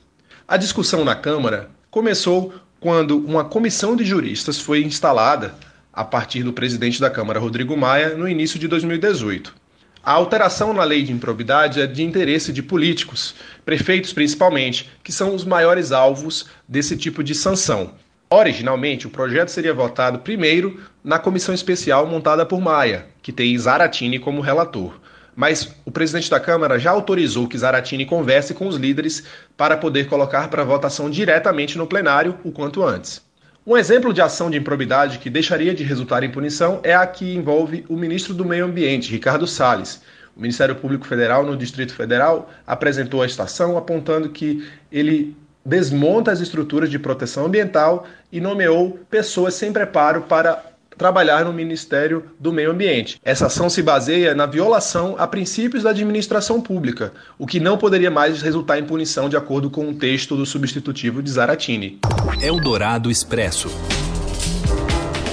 A 0.49 0.57
discussão 0.57 1.05
na 1.05 1.15
Câmara 1.15 1.69
começou 1.91 2.55
quando 2.81 3.19
uma 3.19 3.45
comissão 3.45 3.95
de 3.95 4.07
juristas 4.07 4.59
foi 4.59 4.83
instalada 4.83 5.55
a 5.93 6.03
partir 6.03 6.43
do 6.45 6.55
presidente 6.55 6.99
da 6.99 7.11
Câmara, 7.11 7.39
Rodrigo 7.39 7.77
Maia, 7.77 8.15
no 8.15 8.27
início 8.27 8.59
de 8.59 8.67
2018. 8.67 9.60
A 10.03 10.13
alteração 10.13 10.73
na 10.73 10.83
lei 10.83 11.03
de 11.03 11.13
improbidade 11.13 11.81
é 11.81 11.87
de 11.87 12.03
interesse 12.03 12.55
de 12.55 12.63
políticos, 12.63 13.35
prefeitos 13.67 14.15
principalmente, 14.15 14.91
que 15.05 15.13
são 15.13 15.35
os 15.35 15.45
maiores 15.45 15.93
alvos 15.93 16.47
desse 16.67 16.97
tipo 16.97 17.23
de 17.23 17.35
sanção. 17.35 17.93
Originalmente, 18.31 19.07
o 19.07 19.11
projeto 19.11 19.51
seria 19.51 19.75
votado 19.75 20.21
primeiro 20.21 20.81
na 21.05 21.19
comissão 21.19 21.55
especial 21.55 22.07
montada 22.07 22.47
por 22.47 22.61
Maia, 22.61 23.09
que 23.21 23.31
tem 23.31 23.59
Zaratini 23.59 24.19
como 24.19 24.41
relator. 24.41 24.95
mas 25.37 25.75
o 25.85 25.91
presidente 25.91 26.29
da 26.29 26.41
Câmara 26.41 26.79
já 26.79 26.91
autorizou 26.91 27.49
que 27.49 27.57
Zaratini 27.57 28.05
converse 28.05 28.53
com 28.53 28.67
os 28.67 28.77
líderes 28.77 29.25
para 29.57 29.77
poder 29.77 30.07
colocar 30.07 30.49
para 30.49 30.65
votação 30.65 31.09
diretamente 31.09 31.79
no 31.79 31.87
plenário 31.87 32.39
o 32.45 32.53
quanto 32.53 32.83
antes. 32.83 33.23
Um 33.67 33.77
exemplo 33.77 34.15
de 34.15 34.23
ação 34.23 34.51
de 34.51 34.57
improbidade 34.57 35.19
que 35.19 35.29
deixaria 35.29 35.75
de 35.75 35.85
resultar 35.85 36.23
em 36.23 36.31
punição 36.31 36.81
é 36.83 36.95
a 36.95 37.07
que 37.07 37.35
envolve 37.35 37.85
o 37.91 37.97
ministro 37.97 38.33
do 38.33 38.43
Meio 38.43 38.65
Ambiente, 38.65 39.11
Ricardo 39.11 39.47
Salles. 39.47 40.01
O 40.35 40.41
Ministério 40.41 40.77
Público 40.77 41.07
Federal, 41.07 41.45
no 41.45 41.55
Distrito 41.55 41.93
Federal, 41.93 42.51
apresentou 42.67 43.21
a 43.21 43.27
estação 43.27 43.77
apontando 43.77 44.31
que 44.31 44.67
ele 44.91 45.37
desmonta 45.63 46.33
as 46.33 46.41
estruturas 46.41 46.91
de 46.91 46.99
proteção 46.99 47.45
ambiental 47.45 48.07
e 48.33 48.41
nomeou 48.41 48.99
pessoas 49.11 49.53
sem 49.53 49.71
preparo 49.71 50.23
para 50.23 50.70
trabalhar 51.01 51.47
no 51.47 51.53
Ministério 51.55 52.27
do 52.39 52.53
Meio 52.53 52.73
Ambiente. 52.73 53.19
Essa 53.25 53.47
ação 53.47 53.71
se 53.71 53.83
baseia 53.83 54.35
na 54.35 54.45
violação 54.45 55.17
a 55.19 55.27
princípios 55.27 55.83
da 55.83 55.91
administração 55.91 56.61
pública, 56.61 57.15
o 57.39 57.47
que 57.47 57.59
não 57.59 57.79
poderia 57.79 58.11
mais 58.11 58.43
resultar 58.43 58.79
em 58.79 58.85
punição 58.85 59.27
de 59.27 59.35
acordo 59.35 59.71
com 59.71 59.89
o 59.89 59.95
texto 59.95 60.37
do 60.37 60.45
substitutivo 60.45 61.23
de 61.23 61.31
Zaratini. 61.31 61.99
Eldorado 62.43 63.11
Expresso. 63.11 63.71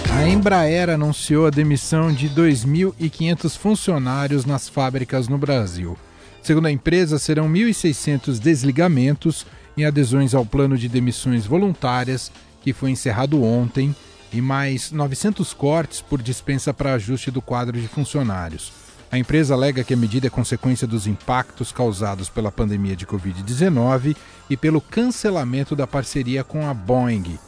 A 0.09 0.25
Embraer 0.25 0.89
anunciou 0.89 1.47
a 1.47 1.49
demissão 1.49 2.13
de 2.13 2.29
2.500 2.29 3.57
funcionários 3.57 4.45
nas 4.45 4.69
fábricas 4.69 5.27
no 5.27 5.37
Brasil. 5.37 5.97
Segundo 6.41 6.67
a 6.67 6.71
empresa, 6.71 7.19
serão 7.19 7.51
1.600 7.51 8.39
desligamentos 8.39 9.45
em 9.75 9.83
adesões 9.83 10.33
ao 10.33 10.45
plano 10.45 10.77
de 10.77 10.87
demissões 10.87 11.45
voluntárias 11.45 12.31
que 12.61 12.71
foi 12.71 12.91
encerrado 12.91 13.43
ontem 13.43 13.93
e 14.31 14.41
mais 14.41 14.91
900 14.91 15.53
cortes 15.53 16.01
por 16.01 16.21
dispensa 16.21 16.73
para 16.73 16.93
ajuste 16.93 17.31
do 17.31 17.41
quadro 17.41 17.79
de 17.79 17.87
funcionários. 17.87 18.71
A 19.09 19.17
empresa 19.17 19.53
alega 19.53 19.83
que 19.83 19.93
a 19.93 19.97
medida 19.97 20.27
é 20.27 20.29
consequência 20.29 20.85
dos 20.85 21.07
impactos 21.07 21.71
causados 21.71 22.27
pela 22.27 22.51
pandemia 22.51 22.95
de 22.95 23.05
Covid-19 23.05 24.15
e 24.49 24.57
pelo 24.57 24.81
cancelamento 24.81 25.75
da 25.75 25.87
parceria 25.87 26.43
com 26.43 26.67
a 26.67 26.73
Boeing. 26.73 27.39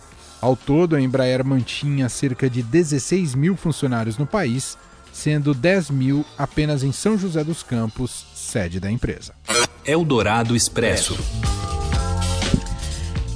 Ao 0.41 0.55
todo, 0.55 0.95
a 0.95 1.01
Embraer 1.01 1.43
mantinha 1.43 2.07
cerca 2.07 2.49
de 2.49 2.63
16 2.63 3.35
mil 3.35 3.57
funcionários 3.57 4.17
no 4.17 4.25
país, 4.25 4.77
sendo 5.11 5.53
10 5.53 5.89
mil 5.89 6.25
apenas 6.37 6.81
em 6.81 6.93
São 6.93 7.17
José 7.17 7.43
dos 7.43 7.61
Campos, 7.61 8.25
sede 8.33 8.79
da 8.79 8.89
empresa. 8.89 9.33
Eldorado 9.85 10.55
Expresso. 10.55 11.17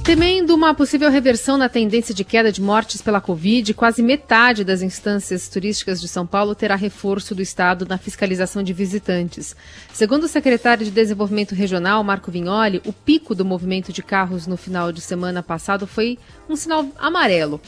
Temendo 0.04 0.54
uma 0.54 0.74
possível 0.74 1.10
reversão 1.10 1.56
na 1.56 1.66
tendência 1.66 2.14
de 2.14 2.24
queda 2.24 2.52
de 2.52 2.60
mortes 2.60 3.00
pela 3.00 3.22
Covid, 3.22 3.72
quase 3.72 4.02
metade 4.02 4.62
das 4.62 4.82
instâncias 4.82 5.48
turísticas 5.48 5.98
de 5.98 6.08
São 6.08 6.26
Paulo 6.26 6.54
terá 6.54 6.76
reforço 6.76 7.34
do 7.34 7.40
Estado 7.40 7.86
na 7.88 7.96
fiscalização 7.96 8.62
de 8.62 8.74
visitantes. 8.74 9.56
Segundo 9.94 10.24
o 10.24 10.28
secretário 10.28 10.84
de 10.84 10.90
Desenvolvimento 10.90 11.54
Regional, 11.54 12.04
Marco 12.04 12.30
Vignoli, 12.30 12.82
o 12.84 12.92
pico 12.92 13.34
do 13.34 13.46
movimento 13.46 13.94
de 13.94 14.02
carros 14.02 14.46
no 14.46 14.58
final 14.58 14.92
de 14.92 15.00
semana 15.00 15.42
passado 15.42 15.86
foi 15.86 16.18
um 16.50 16.54
sinal 16.54 16.86
amarelo. 16.98 17.58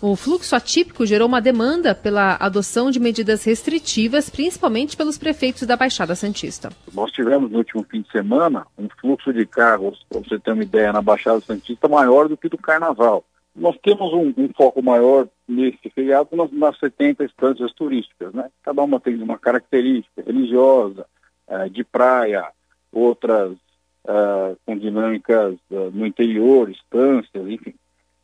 O 0.00 0.14
fluxo 0.14 0.54
atípico 0.54 1.06
gerou 1.06 1.26
uma 1.26 1.40
demanda 1.40 1.94
pela 1.94 2.36
adoção 2.38 2.90
de 2.90 3.00
medidas 3.00 3.44
restritivas, 3.44 4.28
principalmente 4.28 4.94
pelos 4.94 5.16
prefeitos 5.16 5.62
da 5.62 5.74
Baixada 5.74 6.14
Santista. 6.14 6.70
Nós 6.92 7.10
tivemos 7.12 7.50
no 7.50 7.58
último 7.58 7.82
fim 7.84 8.02
de 8.02 8.10
semana 8.10 8.66
um 8.76 8.88
fluxo 9.00 9.32
de 9.32 9.46
carros, 9.46 10.04
para 10.08 10.20
você 10.20 10.38
ter 10.38 10.52
uma 10.52 10.62
ideia, 10.62 10.92
na 10.92 11.00
Baixada 11.00 11.40
Santista 11.40 11.88
maior 11.88 12.28
do 12.28 12.36
que 12.36 12.48
do 12.48 12.58
Carnaval. 12.58 13.24
Nós 13.54 13.74
temos 13.82 14.12
um, 14.12 14.34
um 14.36 14.50
foco 14.54 14.82
maior 14.82 15.28
nesse 15.48 15.88
feriado 15.94 16.28
nas, 16.36 16.52
nas 16.52 16.78
70 16.78 17.24
estâncias 17.24 17.72
turísticas, 17.72 18.34
né? 18.34 18.50
Cada 18.62 18.82
uma 18.82 19.00
tem 19.00 19.16
uma 19.22 19.38
característica 19.38 20.22
religiosa, 20.22 21.06
uh, 21.48 21.70
de 21.70 21.82
praia, 21.82 22.44
outras 22.92 23.52
uh, 23.52 24.56
com 24.66 24.76
dinâmicas 24.76 25.54
uh, 25.70 25.90
no 25.90 26.06
interior, 26.06 26.68
estâncias, 26.68 27.48
enfim. 27.48 27.74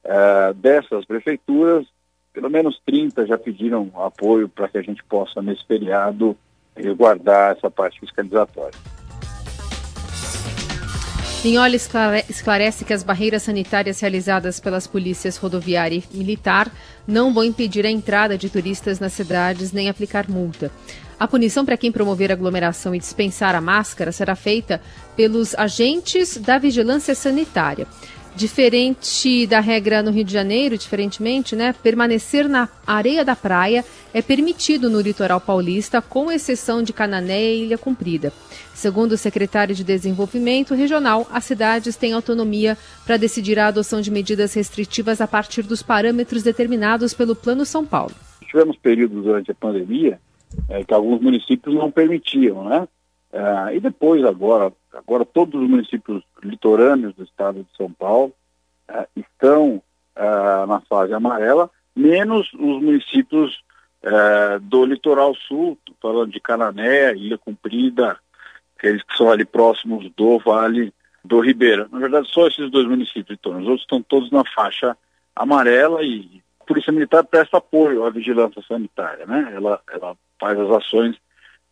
Uh, 0.05 0.53
dessas 0.55 1.05
prefeituras, 1.05 1.87
pelo 2.33 2.51
menos 2.51 2.81
30 2.85 3.27
já 3.27 3.39
pediram 3.39 3.91
apoio 3.95 4.49
para 4.49 4.69
que 4.69 4.79
a 4.79 4.83
gente 4.83 5.03
possa, 5.05 5.41
nesse 5.41 5.65
feriado, 5.67 6.37
guardar 6.97 7.57
essa 7.57 7.71
parte 7.71 8.01
fiscalizatória. 8.01 8.79
Pinholi 11.43 11.77
esclarece 12.29 12.85
que 12.85 12.93
as 12.93 13.03
barreiras 13.03 13.43
sanitárias 13.43 13.99
realizadas 13.99 14.61
pelas 14.61 14.87
polícias 14.87 15.37
rodoviária 15.37 16.01
e 16.13 16.17
militar 16.17 16.71
não 17.05 17.35
vão 17.35 17.43
impedir 17.43 17.85
a 17.85 17.91
entrada 17.91 18.39
de 18.39 18.49
turistas 18.49 19.01
nas 19.01 19.13
cidades 19.13 19.73
nem 19.73 19.89
aplicar 19.89 20.31
multa. 20.31 20.71
A 21.19 21.27
punição 21.27 21.65
para 21.65 21.77
quem 21.77 21.91
promover 21.91 22.31
aglomeração 22.31 22.95
e 22.95 22.99
dispensar 22.99 23.57
a 23.57 23.61
máscara 23.61 24.13
será 24.13 24.37
feita 24.37 24.81
pelos 25.17 25.53
agentes 25.57 26.37
da 26.37 26.59
vigilância 26.59 27.15
sanitária. 27.15 27.89
Diferente 28.35 29.47
da 29.47 29.61
regra 29.61 30.03
no 30.03 30.11
Rio 30.11 30.25
de 30.25 30.33
Janeiro, 30.33 30.79
diferentemente, 30.79 31.55
né, 31.55 31.75
permanecer 31.83 32.49
na 32.49 32.67
areia 32.87 33.25
da 33.25 33.37
praia 33.37 33.85
é 34.15 34.23
permitido 34.23 34.89
no 34.89 35.01
litoral 35.01 35.41
paulista, 35.41 36.01
com 36.01 36.33
exceção 36.33 36.83
de 36.83 36.93
Canané 36.93 37.43
e 37.43 37.65
Ilha 37.65 37.79
Cumprida. 37.79 38.33
Segundo 38.75 39.13
o 39.13 39.19
secretário 39.19 39.75
de 39.75 39.85
Desenvolvimento 39.85 40.75
Regional, 40.75 41.27
as 41.31 41.45
cidades 41.45 41.95
têm 41.95 42.15
autonomia 42.15 42.77
para 43.05 43.19
decidir 43.19 43.59
a 43.59 43.69
adoção 43.69 44.01
de 44.01 44.11
medidas 44.11 44.55
restritivas 44.55 45.21
a 45.21 45.29
partir 45.29 45.63
dos 45.63 45.83
parâmetros 45.83 46.43
determinados 46.43 47.13
pelo 47.13 47.37
Plano 47.37 47.67
São 47.67 47.85
Paulo. 47.85 48.15
Tivemos 48.49 48.77
períodos 48.77 49.25
durante 49.25 49.51
a 49.51 49.55
pandemia 49.55 50.19
é, 50.69 50.83
que 50.83 50.95
alguns 50.95 51.21
municípios 51.21 51.75
não 51.75 51.91
permitiam, 51.91 52.65
né? 52.65 52.89
É, 53.33 53.77
e 53.77 53.81
depois, 53.81 54.25
agora, 54.25 54.73
agora 54.93 55.25
todos 55.25 55.61
os 55.61 55.69
municípios 55.69 56.23
litorâneos 56.43 57.15
do 57.15 57.25
estado 57.25 57.63
de 57.63 57.77
São 57.77 57.91
Paulo 57.93 58.33
é, 58.89 59.07
estão 59.17 59.83
é, 60.15 60.67
na 60.67 60.81
fase 60.89 61.13
amarela, 61.15 61.71
menos 61.95 62.53
os 62.55 62.83
municípios 62.83 63.63
é, 64.03 64.59
do 64.61 64.85
litoral 64.85 65.35
sul, 65.35 65.79
falando 66.01 66.33
de 66.33 66.41
Canané, 66.41 67.15
Ilha 67.15 67.39
Comprida, 67.39 68.19
aqueles 68.77 69.03
que 69.03 69.17
são 69.17 69.31
ali 69.31 69.45
próximos 69.45 70.11
do 70.17 70.39
Vale 70.39 70.93
do 71.25 71.41
Ribeira. 71.41 71.89
Na 71.91 71.99
verdade, 71.99 72.29
só 72.29 72.49
esses 72.49 72.71
dois 72.71 72.87
municípios 72.87 73.31
litorâneos, 73.31 73.65
os 73.65 73.71
outros 73.71 73.85
estão 73.85 74.03
todos 74.03 74.31
na 74.31 74.45
faixa 74.45 74.97
amarela 75.35 76.03
e 76.03 76.43
a 76.61 76.65
Polícia 76.65 76.93
Militar 76.93 77.25
presta 77.25 77.59
apoio 77.59 78.05
à 78.05 78.11
vigilância 78.11 78.63
sanitária, 78.67 79.27
né? 79.27 79.53
Ela, 79.55 79.81
ela 79.93 80.17
faz 80.39 80.59
as 80.59 80.71
ações 80.71 81.17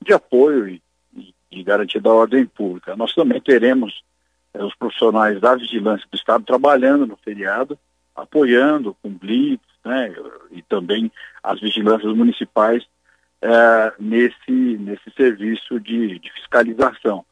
de 0.03 0.13
apoio 0.13 0.69
e 0.69 0.83
de 1.51 1.63
garantia 1.63 2.01
da 2.01 2.13
ordem 2.13 2.47
pública. 2.47 2.97
Nós 2.97 3.15
também 3.15 3.41
teremos 3.41 4.03
eh, 4.55 4.63
os 4.63 4.75
profissionais 4.75 5.41
da 5.41 5.57
vigilância 5.57 6.07
do 6.11 6.17
Estado 6.17 6.45
trabalhando 6.45 7.07
no 7.07 7.17
feriado, 7.17 7.79
apoiando 8.15 8.97
com 9.03 9.11
blitz, 9.11 9.65
né, 9.85 10.15
e 10.51 10.63
também 10.63 11.11
as 11.43 11.61
vigilâncias 11.61 12.15
municipais 12.15 12.87
eh, 13.43 13.93
nesse, 13.99 14.51
nesse 14.51 15.11
serviço 15.17 15.81
de, 15.81 16.19
de 16.19 16.33
fiscalização. 16.33 17.25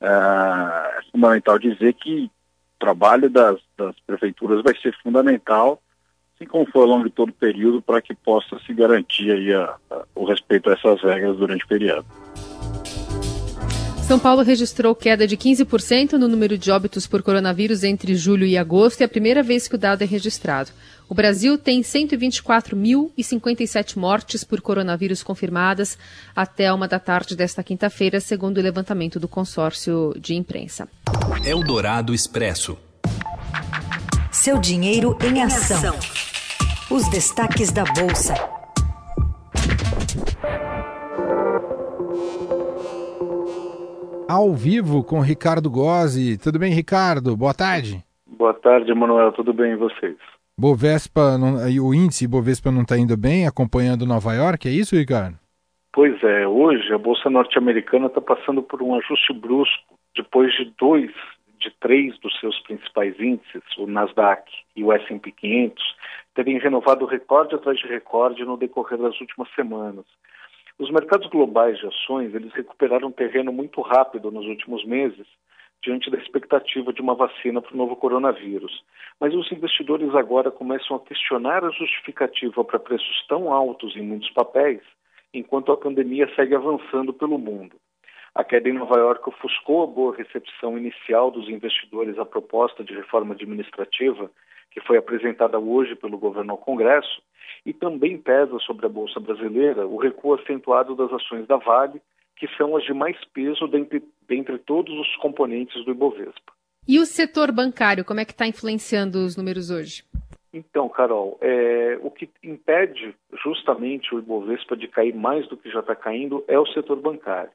Eh, 0.00 0.98
é 0.98 1.10
fundamental 1.10 1.58
dizer 1.58 1.92
que 1.94 2.24
o 2.24 2.78
trabalho 2.78 3.28
das, 3.28 3.58
das 3.76 3.94
prefeituras 4.06 4.62
vai 4.62 4.74
ser 4.76 4.94
fundamental, 5.02 5.82
assim 6.34 6.46
como 6.46 6.70
foi 6.70 6.82
ao 6.82 6.88
longo 6.88 7.04
de 7.04 7.10
todo 7.10 7.30
o 7.30 7.34
período, 7.34 7.82
para 7.82 8.00
que 8.00 8.14
possa 8.14 8.58
se 8.60 8.72
garantir 8.72 9.54
a, 9.54 9.76
a, 9.90 10.04
o 10.14 10.24
respeito 10.24 10.70
a 10.70 10.74
essas 10.74 11.02
regras 11.02 11.36
durante 11.36 11.64
o 11.64 11.68
feriado. 11.68 12.06
São 14.06 14.18
Paulo 14.20 14.42
registrou 14.42 14.94
queda 14.94 15.26
de 15.26 15.36
15% 15.36 16.12
no 16.12 16.28
número 16.28 16.56
de 16.56 16.70
óbitos 16.70 17.08
por 17.08 17.24
coronavírus 17.24 17.82
entre 17.82 18.14
julho 18.14 18.46
e 18.46 18.56
agosto, 18.56 19.00
e 19.00 19.02
é 19.02 19.06
a 19.06 19.08
primeira 19.08 19.42
vez 19.42 19.66
que 19.66 19.74
o 19.74 19.78
dado 19.78 20.02
é 20.02 20.04
registrado. 20.04 20.70
O 21.08 21.14
Brasil 21.14 21.58
tem 21.58 21.82
124.057 21.82 23.96
mortes 23.96 24.44
por 24.44 24.60
coronavírus 24.60 25.24
confirmadas 25.24 25.98
até 26.36 26.72
uma 26.72 26.86
da 26.86 27.00
tarde 27.00 27.34
desta 27.34 27.64
quinta-feira, 27.64 28.20
segundo 28.20 28.58
o 28.58 28.62
levantamento 28.62 29.18
do 29.18 29.26
consórcio 29.26 30.14
de 30.20 30.36
imprensa. 30.36 30.86
Eldorado 31.44 32.14
Expresso. 32.14 32.78
Seu 34.30 34.60
dinheiro 34.60 35.18
em 35.20 35.42
ação. 35.42 35.98
Os 36.88 37.10
destaques 37.10 37.72
da 37.72 37.82
Bolsa. 37.82 38.55
Ao 44.36 44.52
vivo 44.52 45.02
com 45.02 45.20
Ricardo 45.20 45.70
Gozzi. 45.70 46.38
Tudo 46.38 46.58
bem, 46.58 46.72
Ricardo? 46.72 47.36
Boa 47.36 47.54
tarde. 47.54 48.04
Boa 48.26 48.52
tarde, 48.52 48.90
Emanuel. 48.90 49.32
Tudo 49.32 49.52
bem 49.52 49.72
e 49.72 49.76
vocês? 49.76 50.16
Bovespa, 50.58 51.36
não, 51.38 51.56
o 51.86 51.94
índice 51.94 52.26
Bovespa 52.26 52.70
não 52.70 52.82
está 52.82 52.96
indo 52.96 53.16
bem, 53.16 53.46
acompanhando 53.46 54.06
Nova 54.06 54.32
York, 54.32 54.66
é 54.66 54.70
isso, 54.70 54.96
Ricardo? 54.96 55.38
Pois 55.92 56.22
é, 56.22 56.46
hoje 56.46 56.92
a 56.92 56.98
Bolsa 56.98 57.28
Norte-Americana 57.28 58.06
está 58.06 58.20
passando 58.20 58.62
por 58.62 58.82
um 58.82 58.94
ajuste 58.94 59.32
brusco, 59.32 59.98
depois 60.14 60.52
de 60.54 60.72
dois, 60.78 61.10
de 61.60 61.70
três 61.80 62.18
dos 62.20 62.38
seus 62.38 62.58
principais 62.60 63.18
índices, 63.18 63.62
o 63.78 63.86
Nasdaq 63.86 64.50
e 64.74 64.84
o 64.84 64.92
S&P 64.92 65.30
500, 65.30 65.84
terem 66.34 66.58
renovado 66.58 67.06
recorde 67.06 67.54
atrás 67.54 67.78
de 67.78 67.86
recorde 67.86 68.44
no 68.44 68.56
decorrer 68.56 68.98
das 68.98 69.18
últimas 69.20 69.48
semanas. 69.54 70.04
Os 70.78 70.90
mercados 70.90 71.26
globais 71.28 71.78
de 71.78 71.86
ações, 71.86 72.34
eles 72.34 72.52
recuperaram 72.52 73.10
terreno 73.10 73.50
muito 73.50 73.80
rápido 73.80 74.30
nos 74.30 74.44
últimos 74.46 74.84
meses, 74.84 75.26
diante 75.82 76.10
da 76.10 76.18
expectativa 76.18 76.92
de 76.92 77.00
uma 77.00 77.14
vacina 77.14 77.62
para 77.62 77.72
o 77.72 77.76
novo 77.76 77.96
coronavírus. 77.96 78.84
Mas 79.18 79.34
os 79.34 79.50
investidores 79.50 80.14
agora 80.14 80.50
começam 80.50 80.96
a 80.96 81.00
questionar 81.00 81.64
a 81.64 81.70
justificativa 81.70 82.62
para 82.62 82.78
preços 82.78 83.26
tão 83.26 83.50
altos 83.50 83.96
em 83.96 84.02
muitos 84.02 84.28
papéis, 84.30 84.82
enquanto 85.32 85.72
a 85.72 85.78
pandemia 85.78 86.30
segue 86.34 86.54
avançando 86.54 87.12
pelo 87.12 87.38
mundo. 87.38 87.76
A 88.34 88.44
queda 88.44 88.68
em 88.68 88.74
Nova 88.74 88.98
York 88.98 89.26
ofuscou 89.26 89.82
a 89.82 89.86
boa 89.86 90.14
recepção 90.14 90.76
inicial 90.76 91.30
dos 91.30 91.48
investidores 91.48 92.18
à 92.18 92.26
proposta 92.26 92.84
de 92.84 92.94
reforma 92.94 93.32
administrativa 93.32 94.30
que 94.70 94.80
foi 94.82 94.98
apresentada 94.98 95.58
hoje 95.58 95.94
pelo 95.94 96.18
governo 96.18 96.52
ao 96.52 96.58
Congresso, 96.58 97.22
e 97.64 97.72
também 97.72 98.18
pesa 98.18 98.58
sobre 98.60 98.86
a 98.86 98.88
Bolsa 98.88 99.20
Brasileira 99.20 99.86
o 99.86 99.96
recuo 99.96 100.34
acentuado 100.34 100.94
das 100.94 101.12
ações 101.12 101.46
da 101.46 101.56
Vale, 101.56 102.00
que 102.36 102.46
são 102.56 102.76
as 102.76 102.84
de 102.84 102.92
mais 102.92 103.16
peso 103.32 103.66
dentre, 103.66 104.02
dentre 104.28 104.58
todos 104.58 104.94
os 104.98 105.16
componentes 105.16 105.84
do 105.84 105.90
Ibovespa. 105.90 106.52
E 106.86 106.98
o 106.98 107.06
setor 107.06 107.50
bancário, 107.50 108.04
como 108.04 108.20
é 108.20 108.24
que 108.24 108.32
está 108.32 108.46
influenciando 108.46 109.18
os 109.24 109.36
números 109.36 109.70
hoje? 109.70 110.04
Então, 110.52 110.88
Carol, 110.88 111.36
é, 111.40 111.98
o 112.00 112.10
que 112.10 112.30
impede 112.42 113.14
justamente 113.42 114.14
o 114.14 114.18
Ibovespa 114.18 114.76
de 114.76 114.88
cair 114.88 115.14
mais 115.14 115.46
do 115.48 115.56
que 115.56 115.70
já 115.70 115.80
está 115.80 115.94
caindo 115.94 116.44
é 116.48 116.58
o 116.58 116.66
setor 116.66 116.96
bancário. 116.96 117.50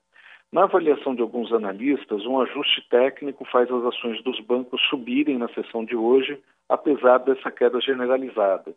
Na 0.52 0.64
avaliação 0.64 1.16
de 1.16 1.22
alguns 1.22 1.54
analistas, 1.54 2.26
um 2.26 2.42
ajuste 2.42 2.86
técnico 2.90 3.46
faz 3.46 3.72
as 3.72 3.86
ações 3.86 4.22
dos 4.22 4.40
bancos 4.42 4.82
subirem 4.90 5.38
na 5.38 5.48
sessão 5.50 5.86
de 5.86 5.96
hoje, 5.96 6.38
apesar 6.68 7.20
dessa 7.20 7.50
queda 7.50 7.80
generalizada. 7.80 8.74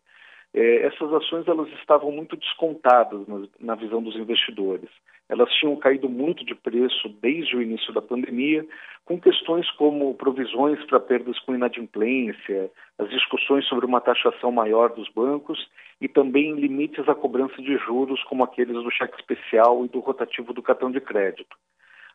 É, 0.55 0.87
essas 0.87 1.13
ações 1.13 1.49
elas 1.49 1.69
estavam 1.81 2.13
muito 2.13 2.37
descontadas 2.37 3.27
na, 3.27 3.43
na 3.59 3.75
visão 3.75 4.01
dos 4.01 4.15
investidores. 4.15 4.89
Elas 5.29 5.51
tinham 5.55 5.75
caído 5.77 6.09
muito 6.09 6.45
de 6.45 6.55
preço 6.55 7.09
desde 7.21 7.57
o 7.57 7.63
início 7.63 7.93
da 7.93 8.01
pandemia, 8.01 8.65
com 9.05 9.21
questões 9.21 9.69
como 9.73 10.15
provisões 10.15 10.83
para 10.87 11.01
perdas 11.01 11.39
com 11.41 11.55
inadimplência, 11.55 12.71
as 12.99 13.11
discussões 13.11 13.67
sobre 13.67 13.85
uma 13.85 14.01
taxação 14.01 14.53
maior 14.53 14.91
dos 14.95 15.09
bancos 15.09 15.59
e 16.01 16.09
também 16.09 16.53
limites 16.55 17.09
à 17.09 17.15
cobrança 17.15 17.61
de 17.61 17.77
juros, 17.79 18.23
como 18.25 18.45
aqueles 18.45 18.75
do 18.75 18.91
cheque 18.93 19.19
especial 19.19 19.85
e 19.85 19.89
do 19.89 19.99
rotativo 19.99 20.53
do 20.53 20.63
cartão 20.63 20.91
de 20.91 21.01
crédito. 21.01 21.57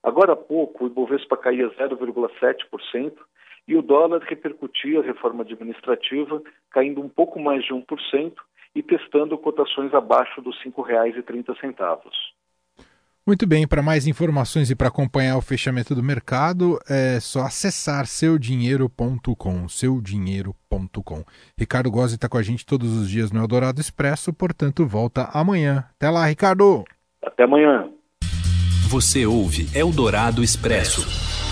Agora 0.02 0.32
há 0.32 0.38
pouco, 0.38 0.86
o 0.86 0.88
Ibovespa 0.88 1.36
caía 1.36 1.70
0,7% 1.72 3.14
e 3.70 3.78
o 3.78 3.84
dólar 3.84 4.20
repercutia 4.24 5.00
a 5.00 5.04
reforma 5.04 5.44
administrativa, 5.44 6.42
caindo 6.72 7.02
um 7.02 7.08
pouco 7.08 7.40
mais 7.40 7.64
de 7.64 7.72
1% 7.72 8.34
e 8.74 8.82
testando 8.82 9.38
cotações 9.38 9.94
abaixo 9.94 10.42
dos 10.42 10.58
R$ 10.64 10.72
5,30. 10.72 12.00
Muito 13.28 13.46
bem, 13.46 13.68
para 13.68 13.84
mais 13.84 14.08
informações 14.08 14.72
e 14.72 14.76
para 14.76 14.88
acompanhar 14.88 15.38
o 15.38 15.42
fechamento 15.42 15.94
do 15.94 16.02
mercado, 16.02 16.80
é 16.90 17.20
só 17.20 17.42
acessar 17.42 18.08
seudinheiro.com, 18.08 19.70
seudinheiro.com. 19.70 21.24
Ricardo 21.56 21.92
Gozzi 21.92 22.16
está 22.16 22.28
com 22.28 22.40
a 22.40 22.42
gente 22.42 22.66
todos 22.66 22.92
os 22.98 23.08
dias 23.08 23.32
no 23.32 23.40
Eldorado 23.40 23.80
Expresso, 23.80 24.34
portanto 24.34 24.88
volta 24.88 25.30
amanhã. 25.32 25.86
Até 25.96 26.10
lá, 26.10 26.26
Ricardo! 26.26 26.86
Até 27.22 27.44
amanhã. 27.44 27.88
Você 28.90 29.28
ouve 29.28 29.68
Eldorado 29.78 30.44
Expresso. 30.44 31.49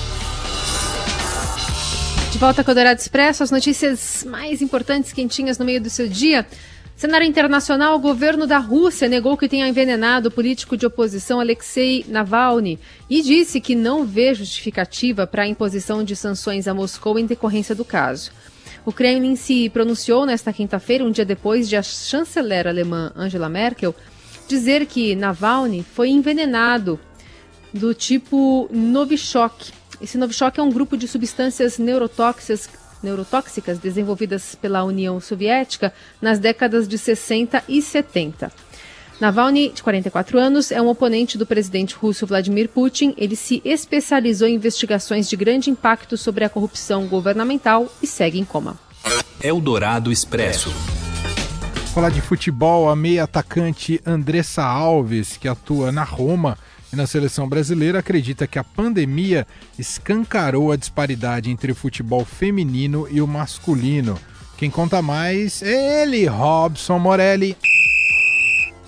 De 2.38 2.42
volta 2.42 2.64
com 2.64 2.70
o 2.70 2.72
Eldorado 2.72 3.00
Expresso, 3.00 3.42
as 3.42 3.50
notícias 3.50 4.24
mais 4.24 4.62
importantes, 4.62 5.12
quentinhas 5.12 5.58
no 5.58 5.66
meio 5.66 5.82
do 5.82 5.90
seu 5.90 6.08
dia. 6.08 6.46
Cenário 6.96 7.26
internacional, 7.26 7.96
o 7.96 8.00
governo 8.00 8.46
da 8.46 8.60
Rússia 8.60 9.08
negou 9.08 9.36
que 9.36 9.50
tenha 9.50 9.68
envenenado 9.68 10.30
o 10.30 10.32
político 10.32 10.78
de 10.78 10.86
oposição 10.86 11.40
Alexei 11.40 12.06
Navalny 12.08 12.78
e 13.10 13.24
disse 13.24 13.60
que 13.60 13.74
não 13.74 14.06
vê 14.06 14.36
justificativa 14.36 15.26
para 15.26 15.42
a 15.42 15.48
imposição 15.48 16.04
de 16.04 16.16
sanções 16.16 16.68
a 16.68 16.76
Moscou 16.76 17.18
em 17.18 17.26
decorrência 17.26 17.74
do 17.74 17.84
caso. 17.84 18.30
O 18.86 18.94
Kremlin 18.94 19.36
se 19.36 19.68
pronunciou 19.72 20.24
nesta 20.24 20.54
quinta-feira, 20.54 21.04
um 21.04 21.10
dia 21.10 21.26
depois 21.26 21.68
de 21.68 21.76
a 21.76 21.82
chanceler 21.82 22.68
alemã 22.68 23.12
Angela 23.16 23.50
Merkel 23.50 23.96
dizer 24.48 24.86
que 24.86 25.16
Navalny 25.16 25.84
foi 25.84 26.10
envenenado 26.10 27.00
do 27.74 27.96
tipo 27.96 28.70
Novichok. 28.72 29.72
Esse 30.00 30.18
Novichok 30.18 30.60
é 30.60 30.64
um 30.64 30.72
grupo 30.72 30.96
de 30.96 31.08
substâncias 31.08 31.78
neurotóxicas 31.78 32.70
neurotóxicas 33.02 33.78
desenvolvidas 33.78 34.56
pela 34.56 34.84
União 34.84 35.20
Soviética 35.20 35.94
nas 36.20 36.40
décadas 36.40 36.88
de 36.88 36.98
60 36.98 37.64
e 37.68 37.80
70. 37.80 38.52
Navalny, 39.20 39.70
de 39.70 39.82
44 39.82 40.38
anos, 40.38 40.72
é 40.72 40.82
um 40.82 40.88
oponente 40.88 41.38
do 41.38 41.46
presidente 41.46 41.96
russo 41.96 42.28
Vladimir 42.28 42.70
Putin. 42.70 43.16
Ele 43.18 43.36
se 43.36 43.62
especializou 43.66 44.48
em 44.48 44.56
investigações 44.56 45.28
de 45.28 45.36
grande 45.36 45.70
impacto 45.70 46.16
sobre 46.18 46.44
a 46.44 46.50
corrupção 46.50 47.08
governamental 47.08 47.92
e 48.02 48.06
segue 48.06 48.40
em 48.40 48.46
coma. 48.46 48.78
Eldorado 49.42 50.12
Expresso. 50.12 50.72
Falar 51.94 52.10
de 52.10 52.22
futebol, 52.22 52.90
a 52.90 52.96
meia 52.96 53.24
atacante 53.24 54.00
Andressa 54.06 54.64
Alves, 54.64 55.36
que 55.36 55.48
atua 55.48 55.92
na 55.92 56.04
Roma, 56.04 56.56
e 56.92 56.96
na 56.96 57.06
seleção 57.06 57.48
brasileira 57.48 58.00
acredita 58.00 58.48
que 58.48 58.60
a 58.60 58.64
pandemia 58.64 59.46
escancarou 59.78 60.72
a 60.72 60.76
disparidade 60.76 61.50
entre 61.50 61.72
o 61.72 61.76
futebol 61.76 62.24
feminino 62.24 63.08
e 63.10 63.22
o 63.22 63.28
masculino. 63.28 64.18
Quem 64.58 64.70
conta 64.70 65.02
mais 65.02 65.62
é 65.62 66.04
ele, 66.04 66.26
Robson 66.26 66.98
Morelli. 66.98 67.56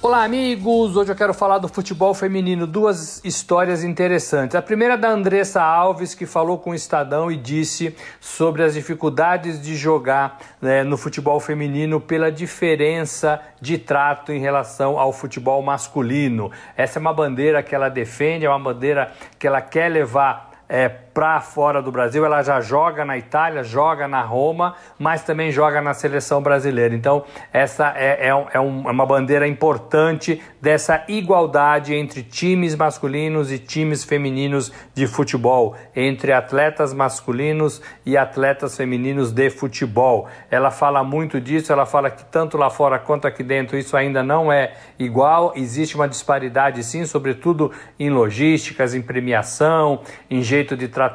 Olá, 0.02 0.24
amigos! 0.24 0.96
Hoje 0.96 1.12
eu 1.12 1.16
quero 1.16 1.34
falar 1.34 1.58
do 1.58 1.68
futebol 1.68 2.14
feminino. 2.14 2.66
Duas 2.66 3.22
histórias 3.26 3.84
interessantes. 3.84 4.56
A 4.56 4.62
primeira 4.62 4.94
é 4.94 4.98
da 4.98 5.10
Andressa 5.10 5.62
Alves, 5.62 6.16
que 6.16 6.26
falou 6.26 6.58
com 6.58 6.70
o 6.70 6.74
Estadão 6.74 7.30
e 7.30 7.36
disse 7.36 7.94
sobre 8.18 8.64
as 8.64 8.76
dificuldades 8.76 9.62
de 9.62 9.76
jogar 9.76 10.40
né, 10.62 10.86
no 10.86 10.96
futebol 10.96 11.38
feminino 11.42 12.00
pela 12.00 12.32
diferença 12.32 13.42
de 13.60 13.78
trato 13.78 14.32
em 14.32 14.40
relação 14.40 14.98
ao 14.98 15.12
futebol 15.12 15.62
masculino. 15.62 16.50
Essa 16.78 16.98
é 16.98 17.02
uma 17.02 17.14
bandeira 17.14 17.62
que 17.62 17.76
ela 17.76 17.90
defende, 17.90 18.46
é 18.46 18.50
uma 18.50 18.58
bandeira 18.58 19.12
que 19.38 19.46
ela 19.46 19.60
quer 19.60 19.90
levar 19.90 20.50
é, 20.70 20.88
para 21.20 21.42
fora 21.42 21.82
do 21.82 21.92
Brasil. 21.92 22.24
Ela 22.24 22.42
já 22.42 22.62
joga 22.62 23.04
na 23.04 23.18
Itália, 23.18 23.62
joga 23.62 24.08
na 24.08 24.22
Roma, 24.22 24.76
mas 24.98 25.22
também 25.22 25.52
joga 25.52 25.82
na 25.82 25.94
seleção 25.94 26.42
brasileira. 26.42 26.96
Então, 26.96 27.26
essa 27.52 27.92
é, 27.94 28.28
é, 28.28 28.48
é, 28.54 28.60
um, 28.62 28.88
é 28.88 28.90
uma 28.90 29.06
bandeira 29.06 29.46
importante 29.46 30.42
dessa 30.62 31.04
igualdade 31.10 31.94
entre 31.94 32.24
times 32.24 32.74
masculinos 32.74 33.52
e 33.52 33.60
times 33.60 34.06
femininos 34.06 34.72
de 34.94 35.08
futebol, 35.08 35.76
entre 35.94 36.32
atletas 36.32 36.94
masculinos 36.94 37.82
e 38.06 38.16
atletas 38.16 38.78
femininos 38.78 39.34
de 39.34 39.50
futebol. 39.50 40.26
Ela 40.50 40.72
fala 40.72 41.04
muito 41.04 41.42
disso, 41.42 41.74
ela 41.74 41.86
fala 41.86 42.10
que 42.10 42.24
tanto 42.24 42.58
lá 42.58 42.70
fora 42.70 42.98
quanto 42.98 43.28
aqui 43.28 43.44
dentro 43.44 43.78
isso 43.78 43.98
ainda 43.98 44.24
não 44.24 44.50
é 44.50 44.72
igual, 44.98 45.52
existe 45.54 45.98
uma 45.98 46.08
disparidade 46.08 46.82
sim, 46.82 47.06
sobretudo 47.06 47.74
em 48.00 48.10
logísticas, 48.10 48.94
em 48.94 49.02
premiação, 49.02 50.00
em 50.30 50.42
jeito 50.42 50.78
de 50.78 50.88
tratamento, 50.88 51.09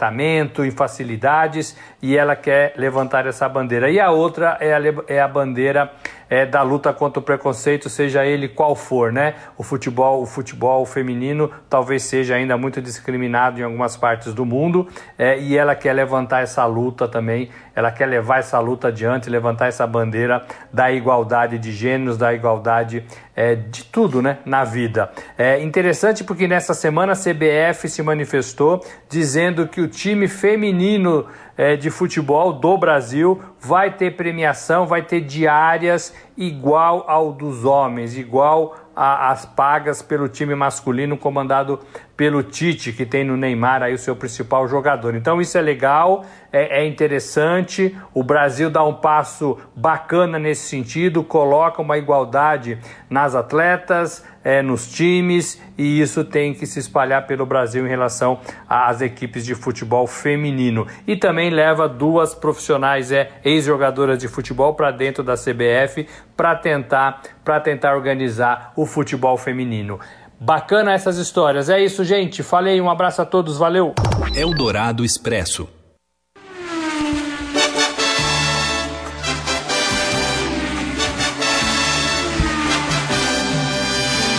em 0.64 0.70
facilidades, 0.70 1.76
e 2.02 2.16
ela 2.16 2.36
quer 2.36 2.74
levantar 2.76 3.26
essa 3.26 3.48
bandeira. 3.48 3.90
E 3.90 3.98
a 3.98 4.10
outra 4.10 4.58
é 4.60 4.74
a, 4.74 4.80
é 5.08 5.20
a 5.20 5.28
bandeira 5.28 5.90
é, 6.34 6.44
da 6.44 6.62
luta 6.62 6.92
contra 6.92 7.20
o 7.20 7.22
preconceito, 7.22 7.88
seja 7.88 8.26
ele 8.26 8.48
qual 8.48 8.74
for, 8.74 9.12
né? 9.12 9.34
O 9.56 9.62
futebol, 9.62 10.20
o 10.20 10.26
futebol 10.26 10.84
feminino 10.84 11.48
talvez 11.70 12.02
seja 12.02 12.34
ainda 12.34 12.58
muito 12.58 12.82
discriminado 12.82 13.60
em 13.60 13.62
algumas 13.62 13.96
partes 13.96 14.34
do 14.34 14.44
mundo, 14.44 14.88
é, 15.16 15.38
e 15.38 15.56
ela 15.56 15.76
quer 15.76 15.92
levantar 15.92 16.42
essa 16.42 16.66
luta 16.66 17.06
também, 17.06 17.50
ela 17.72 17.92
quer 17.92 18.06
levar 18.06 18.40
essa 18.40 18.58
luta 18.58 18.88
adiante, 18.88 19.30
levantar 19.30 19.68
essa 19.68 19.86
bandeira 19.86 20.44
da 20.72 20.90
igualdade 20.90 21.56
de 21.56 21.70
gêneros, 21.70 22.18
da 22.18 22.34
igualdade 22.34 23.04
é, 23.36 23.54
de 23.54 23.84
tudo, 23.84 24.20
né, 24.20 24.38
na 24.44 24.64
vida. 24.64 25.12
É 25.38 25.62
interessante 25.62 26.24
porque 26.24 26.48
nessa 26.48 26.74
semana 26.74 27.12
a 27.12 27.16
CBF 27.16 27.88
se 27.88 28.02
manifestou 28.02 28.84
dizendo 29.08 29.68
que 29.68 29.80
o 29.80 29.86
time 29.86 30.26
feminino 30.26 31.26
é, 31.56 31.76
de 31.76 31.90
futebol 31.90 32.52
do 32.52 32.76
Brasil. 32.76 33.40
Vai 33.60 33.90
ter 33.90 34.16
premiação, 34.16 34.86
vai 34.86 35.02
ter 35.02 35.20
diárias 35.20 36.14
igual 36.36 37.04
ao 37.08 37.32
dos 37.32 37.64
homens, 37.64 38.16
igual 38.16 38.76
às 38.94 39.44
pagas 39.44 40.02
pelo 40.02 40.28
time 40.28 40.54
masculino 40.54 41.16
comandado 41.16 41.80
pelo 42.16 42.42
Tite, 42.42 42.92
que 42.92 43.04
tem 43.04 43.24
no 43.24 43.36
Neymar 43.36 43.82
aí 43.82 43.92
o 43.92 43.98
seu 43.98 44.14
principal 44.14 44.68
jogador. 44.68 45.14
Então 45.14 45.40
isso 45.40 45.58
é 45.58 45.60
legal, 45.60 46.24
é, 46.52 46.82
é, 46.82 46.86
interessante. 46.86 47.96
O 48.12 48.22
Brasil 48.22 48.70
dá 48.70 48.84
um 48.84 48.94
passo 48.94 49.58
bacana 49.74 50.38
nesse 50.38 50.68
sentido, 50.68 51.24
coloca 51.24 51.82
uma 51.82 51.98
igualdade 51.98 52.78
nas 53.10 53.34
atletas, 53.34 54.24
é, 54.44 54.62
nos 54.62 54.86
times, 54.92 55.60
e 55.76 56.00
isso 56.00 56.22
tem 56.22 56.52
que 56.52 56.66
se 56.66 56.78
espalhar 56.78 57.26
pelo 57.26 57.46
Brasil 57.46 57.84
em 57.86 57.88
relação 57.88 58.38
às 58.68 59.00
equipes 59.00 59.44
de 59.44 59.54
futebol 59.54 60.06
feminino. 60.06 60.86
E 61.06 61.16
também 61.16 61.50
leva 61.50 61.88
duas 61.88 62.34
profissionais, 62.34 63.10
é, 63.10 63.30
ex-jogadoras 63.44 64.18
de 64.18 64.28
futebol, 64.28 64.74
para 64.74 64.90
dentro 64.90 65.24
da 65.24 65.34
CBF 65.34 66.06
para 66.36 66.54
tentar, 66.54 67.22
tentar 67.62 67.94
organizar 67.94 68.72
o 68.76 68.86
futebol 68.86 69.36
feminino. 69.36 69.98
Bacana 70.40 70.92
essas 70.92 71.16
histórias. 71.16 71.68
É 71.68 71.82
isso, 71.82 72.04
gente. 72.04 72.42
Falei, 72.42 72.80
um 72.80 72.90
abraço 72.90 73.22
a 73.22 73.24
todos, 73.24 73.56
valeu. 73.56 73.94
Eldorado 74.34 75.04
Expresso. 75.04 75.68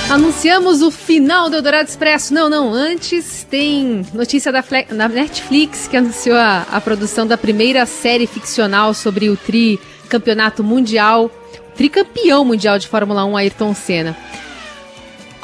Anunciamos 0.09 0.81
o 0.81 0.91
final 0.91 1.49
do 1.49 1.57
Eldorado 1.57 1.89
Expresso. 1.89 2.33
Não, 2.33 2.47
não, 2.47 2.73
antes 2.73 3.43
tem 3.49 4.05
notícia 4.13 4.49
da, 4.51 4.63
da 4.89 5.09
Netflix 5.09 5.89
que 5.89 5.97
anunciou 5.97 6.37
a, 6.37 6.65
a, 6.71 6.79
produção 6.79 7.27
da 7.27 7.37
primeira 7.37 7.85
série 7.85 8.25
ficcional 8.25 8.93
sobre 8.93 9.29
o 9.29 9.35
tri 9.35 9.77
campeonato 10.07 10.63
mundial, 10.63 11.29
tricampeão 11.75 12.45
mundial 12.45 12.79
de 12.79 12.87
Fórmula 12.87 13.25
1, 13.25 13.35
Ayrton 13.35 13.73
Senna. 13.73 14.15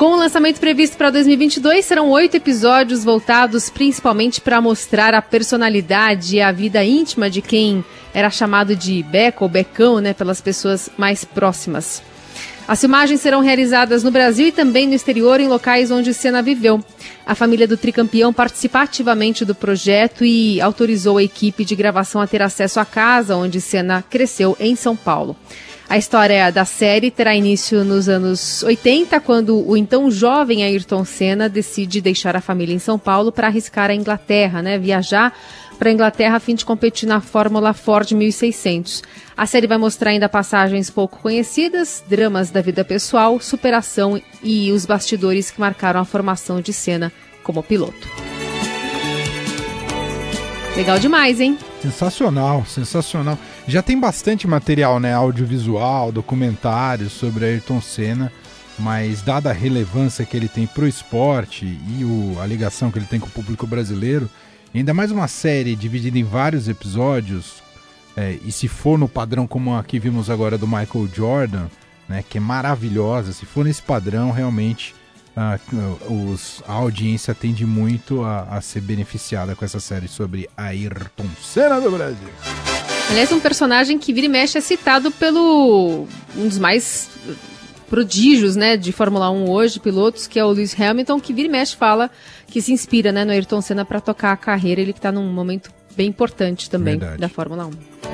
Com 0.02 0.14
o 0.14 0.16
lançamento 0.16 0.60
previsto 0.60 0.98
para 0.98 1.12
2022, 1.12 1.86
serão 1.86 2.10
oito 2.10 2.36
episódios 2.36 3.04
voltados 3.04 3.70
principalmente 3.70 4.42
para 4.42 4.60
mostrar 4.60 5.14
a 5.14 5.22
personalidade 5.22 6.38
e 6.38 6.42
a 6.42 6.52
vida 6.52 6.84
íntima 6.84 7.30
de 7.30 7.40
quem 7.40 7.86
era 8.12 8.32
chamado 8.32 8.76
de 8.76 9.04
Beco 9.04 9.44
ou 9.44 9.48
Becão, 9.48 10.00
né, 10.00 10.12
pelas 10.12 10.42
pessoas 10.42 10.90
mais 10.98 11.24
próximas. 11.24 12.02
As 12.68 12.80
filmagens 12.80 13.22
serão 13.22 13.42
realizadas 13.42 14.04
no 14.04 14.10
Brasil 14.10 14.48
e 14.48 14.52
também 14.52 14.88
no 14.88 14.96
exterior, 14.96 15.40
em 15.40 15.48
locais 15.48 15.92
onde 15.92 16.16
Senna 16.16 16.42
viveu. 16.42 16.84
A 17.24 17.36
família 17.36 17.68
do 17.68 17.78
tricampeão 17.78 18.34
participa 18.34 18.82
ativamente 18.82 19.46
do 19.46 19.54
projeto 19.54 20.26
e 20.26 20.60
autorizou 20.60 21.20
a 21.20 21.24
equipe 21.24 21.64
de 21.64 21.76
gravação 21.76 22.22
a 22.22 22.26
ter 22.26 22.42
acesso 22.42 22.80
à 22.80 22.86
casa 22.86 23.36
onde 23.36 23.62
Senna 23.62 24.04
cresceu, 24.10 24.58
em 24.60 24.76
São 24.76 24.96
Paulo. 24.96 25.38
A 25.92 25.98
história 25.98 26.50
da 26.54 26.64
série 26.64 27.12
terá 27.12 27.36
início 27.36 27.84
nos 27.84 28.08
anos 28.08 28.64
80, 28.64 29.20
quando 29.20 29.70
o 29.70 29.76
então 29.76 30.10
jovem 30.10 30.64
Ayrton 30.64 31.04
Senna 31.04 31.50
decide 31.50 32.00
deixar 32.00 32.34
a 32.34 32.40
família 32.40 32.74
em 32.74 32.80
São 32.80 32.98
Paulo 32.98 33.30
para 33.30 33.48
arriscar 33.48 33.90
a 33.90 33.94
Inglaterra, 33.94 34.62
né? 34.62 34.80
Viajar 34.80 35.38
para 35.78 35.90
a 35.90 35.92
Inglaterra 35.92 36.38
a 36.38 36.40
fim 36.40 36.56
de 36.56 36.64
competir 36.64 37.10
na 37.10 37.20
Fórmula 37.20 37.74
Ford 37.74 38.10
1600. 38.10 39.04
A 39.36 39.46
série 39.46 39.68
vai 39.68 39.78
mostrar 39.78 40.12
ainda 40.12 40.30
passagens 40.30 40.90
pouco 40.90 41.20
conhecidas, 41.20 42.02
dramas 42.08 42.50
da 42.50 42.62
vida 42.62 42.86
pessoal, 42.86 43.38
superação 43.42 44.22
e 44.42 44.72
os 44.72 44.86
bastidores 44.86 45.52
que 45.52 45.60
marcaram 45.60 46.00
a 46.00 46.06
formação 46.06 46.62
de 46.62 46.72
cena 46.72 47.12
como 47.44 47.62
piloto. 47.62 48.31
Legal 50.76 50.98
demais, 50.98 51.40
hein? 51.42 51.58
Sensacional, 51.82 52.66
sensacional. 52.66 53.38
Já 53.68 53.82
tem 53.82 54.00
bastante 54.00 54.48
material, 54.48 55.00
né, 55.00 55.14
audiovisual, 55.14 56.12
documentários 56.12 57.12
sobre 57.12 57.46
Ayrton 57.46 57.82
Senna, 57.82 58.32
mas 58.80 59.22
dada 59.22 59.50
a 59.50 59.54
relevância 59.54 60.26
que 60.26 60.36
ele 60.36 60.48
tem 60.48 60.66
para 60.66 60.86
o 60.86 60.88
esporte 60.88 61.66
e 61.66 62.06
o, 62.06 62.40
a 62.42 62.46
ligação 62.48 62.90
que 62.90 62.98
ele 62.98 63.06
tem 63.06 63.20
com 63.20 63.28
o 63.28 63.32
público 63.32 63.68
brasileiro, 63.68 64.30
ainda 64.74 64.94
mais 64.94 65.12
uma 65.12 65.28
série 65.28 65.76
dividida 65.76 66.18
em 66.18 66.24
vários 66.24 66.70
episódios, 66.70 67.62
é, 68.16 68.38
e 68.44 68.52
se 68.52 68.68
for 68.68 68.98
no 68.98 69.10
padrão 69.10 69.46
como 69.46 69.76
a 69.76 69.84
que 69.84 70.00
vimos 70.00 70.30
agora 70.30 70.58
do 70.58 70.68
Michael 70.68 71.10
Jordan, 71.14 71.68
né, 72.08 72.24
que 72.28 72.38
é 72.38 72.42
maravilhosa, 72.42 73.34
se 73.34 73.46
for 73.46 73.66
nesse 73.66 73.82
padrão, 73.82 74.32
realmente 74.32 74.96
a, 75.36 75.60
os, 76.10 76.62
a 76.68 76.74
audiência 76.74 77.34
tende 77.34 77.66
muito 77.66 78.24
a, 78.24 78.44
a, 78.44 78.62
ser 78.62 78.82
beneficiada 78.82 79.56
com 79.56 79.64
essa 79.64 79.80
série 79.80 80.08
sobre 80.08 80.50
Ayrton 80.58 81.28
Senna 81.42 81.80
do 81.80 81.92
Brasil. 81.92 82.30
Aliás, 83.10 83.32
um 83.32 83.40
personagem 83.40 83.98
que 83.98 84.14
vira 84.14 84.26
e 84.26 84.30
mexe 84.30 84.58
é 84.58 84.62
citado 84.62 85.12
pelo 85.12 86.08
um 86.36 86.48
dos 86.48 86.58
mais 86.58 87.10
prodígios 87.90 88.56
né, 88.56 88.78
de 88.78 88.94
Fórmula 88.94 89.30
1 89.30 89.50
hoje, 89.50 89.80
pilotos, 89.80 90.28
que 90.28 90.40
é 90.40 90.46
o 90.46 90.52
Lewis 90.52 90.80
Hamilton, 90.80 91.20
que 91.20 91.34
vira 91.34 91.50
e 91.50 91.52
mexe 91.52 91.76
fala 91.76 92.10
que 92.48 92.62
se 92.62 92.72
inspira 92.72 93.12
né, 93.12 93.26
no 93.26 93.32
Ayrton 93.32 93.62
Senna 93.62 93.84
para 93.84 94.00
tocar 94.00 94.32
a 94.32 94.38
carreira, 94.38 94.80
ele 94.80 94.94
que 94.94 95.00
está 95.00 95.12
num 95.12 95.32
momento 95.32 95.72
bem 95.96 96.08
importante 96.08 96.70
também 96.70 96.98
Verdade. 96.98 97.20
da 97.20 97.30
Fórmula 97.30 97.66
1. 97.66 98.11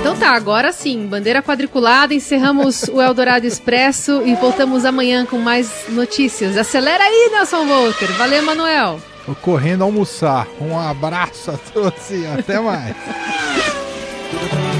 Então 0.00 0.16
tá, 0.16 0.30
agora 0.30 0.72
sim, 0.72 1.06
bandeira 1.06 1.42
quadriculada, 1.42 2.14
encerramos 2.14 2.84
o 2.84 3.02
Eldorado 3.02 3.46
Expresso 3.46 4.22
e 4.24 4.34
voltamos 4.34 4.86
amanhã 4.86 5.26
com 5.26 5.36
mais 5.36 5.84
notícias. 5.90 6.56
Acelera 6.56 7.04
aí, 7.04 7.28
Nelson 7.30 7.66
Volter. 7.66 8.10
Valeu, 8.14 8.42
Manuel. 8.42 8.98
Tô 9.26 9.34
correndo 9.34 9.84
almoçar. 9.84 10.48
Um 10.58 10.78
abraço 10.78 11.50
a 11.50 11.58
todos 11.58 12.10
e 12.10 12.26
até 12.26 12.58
mais. 12.58 12.96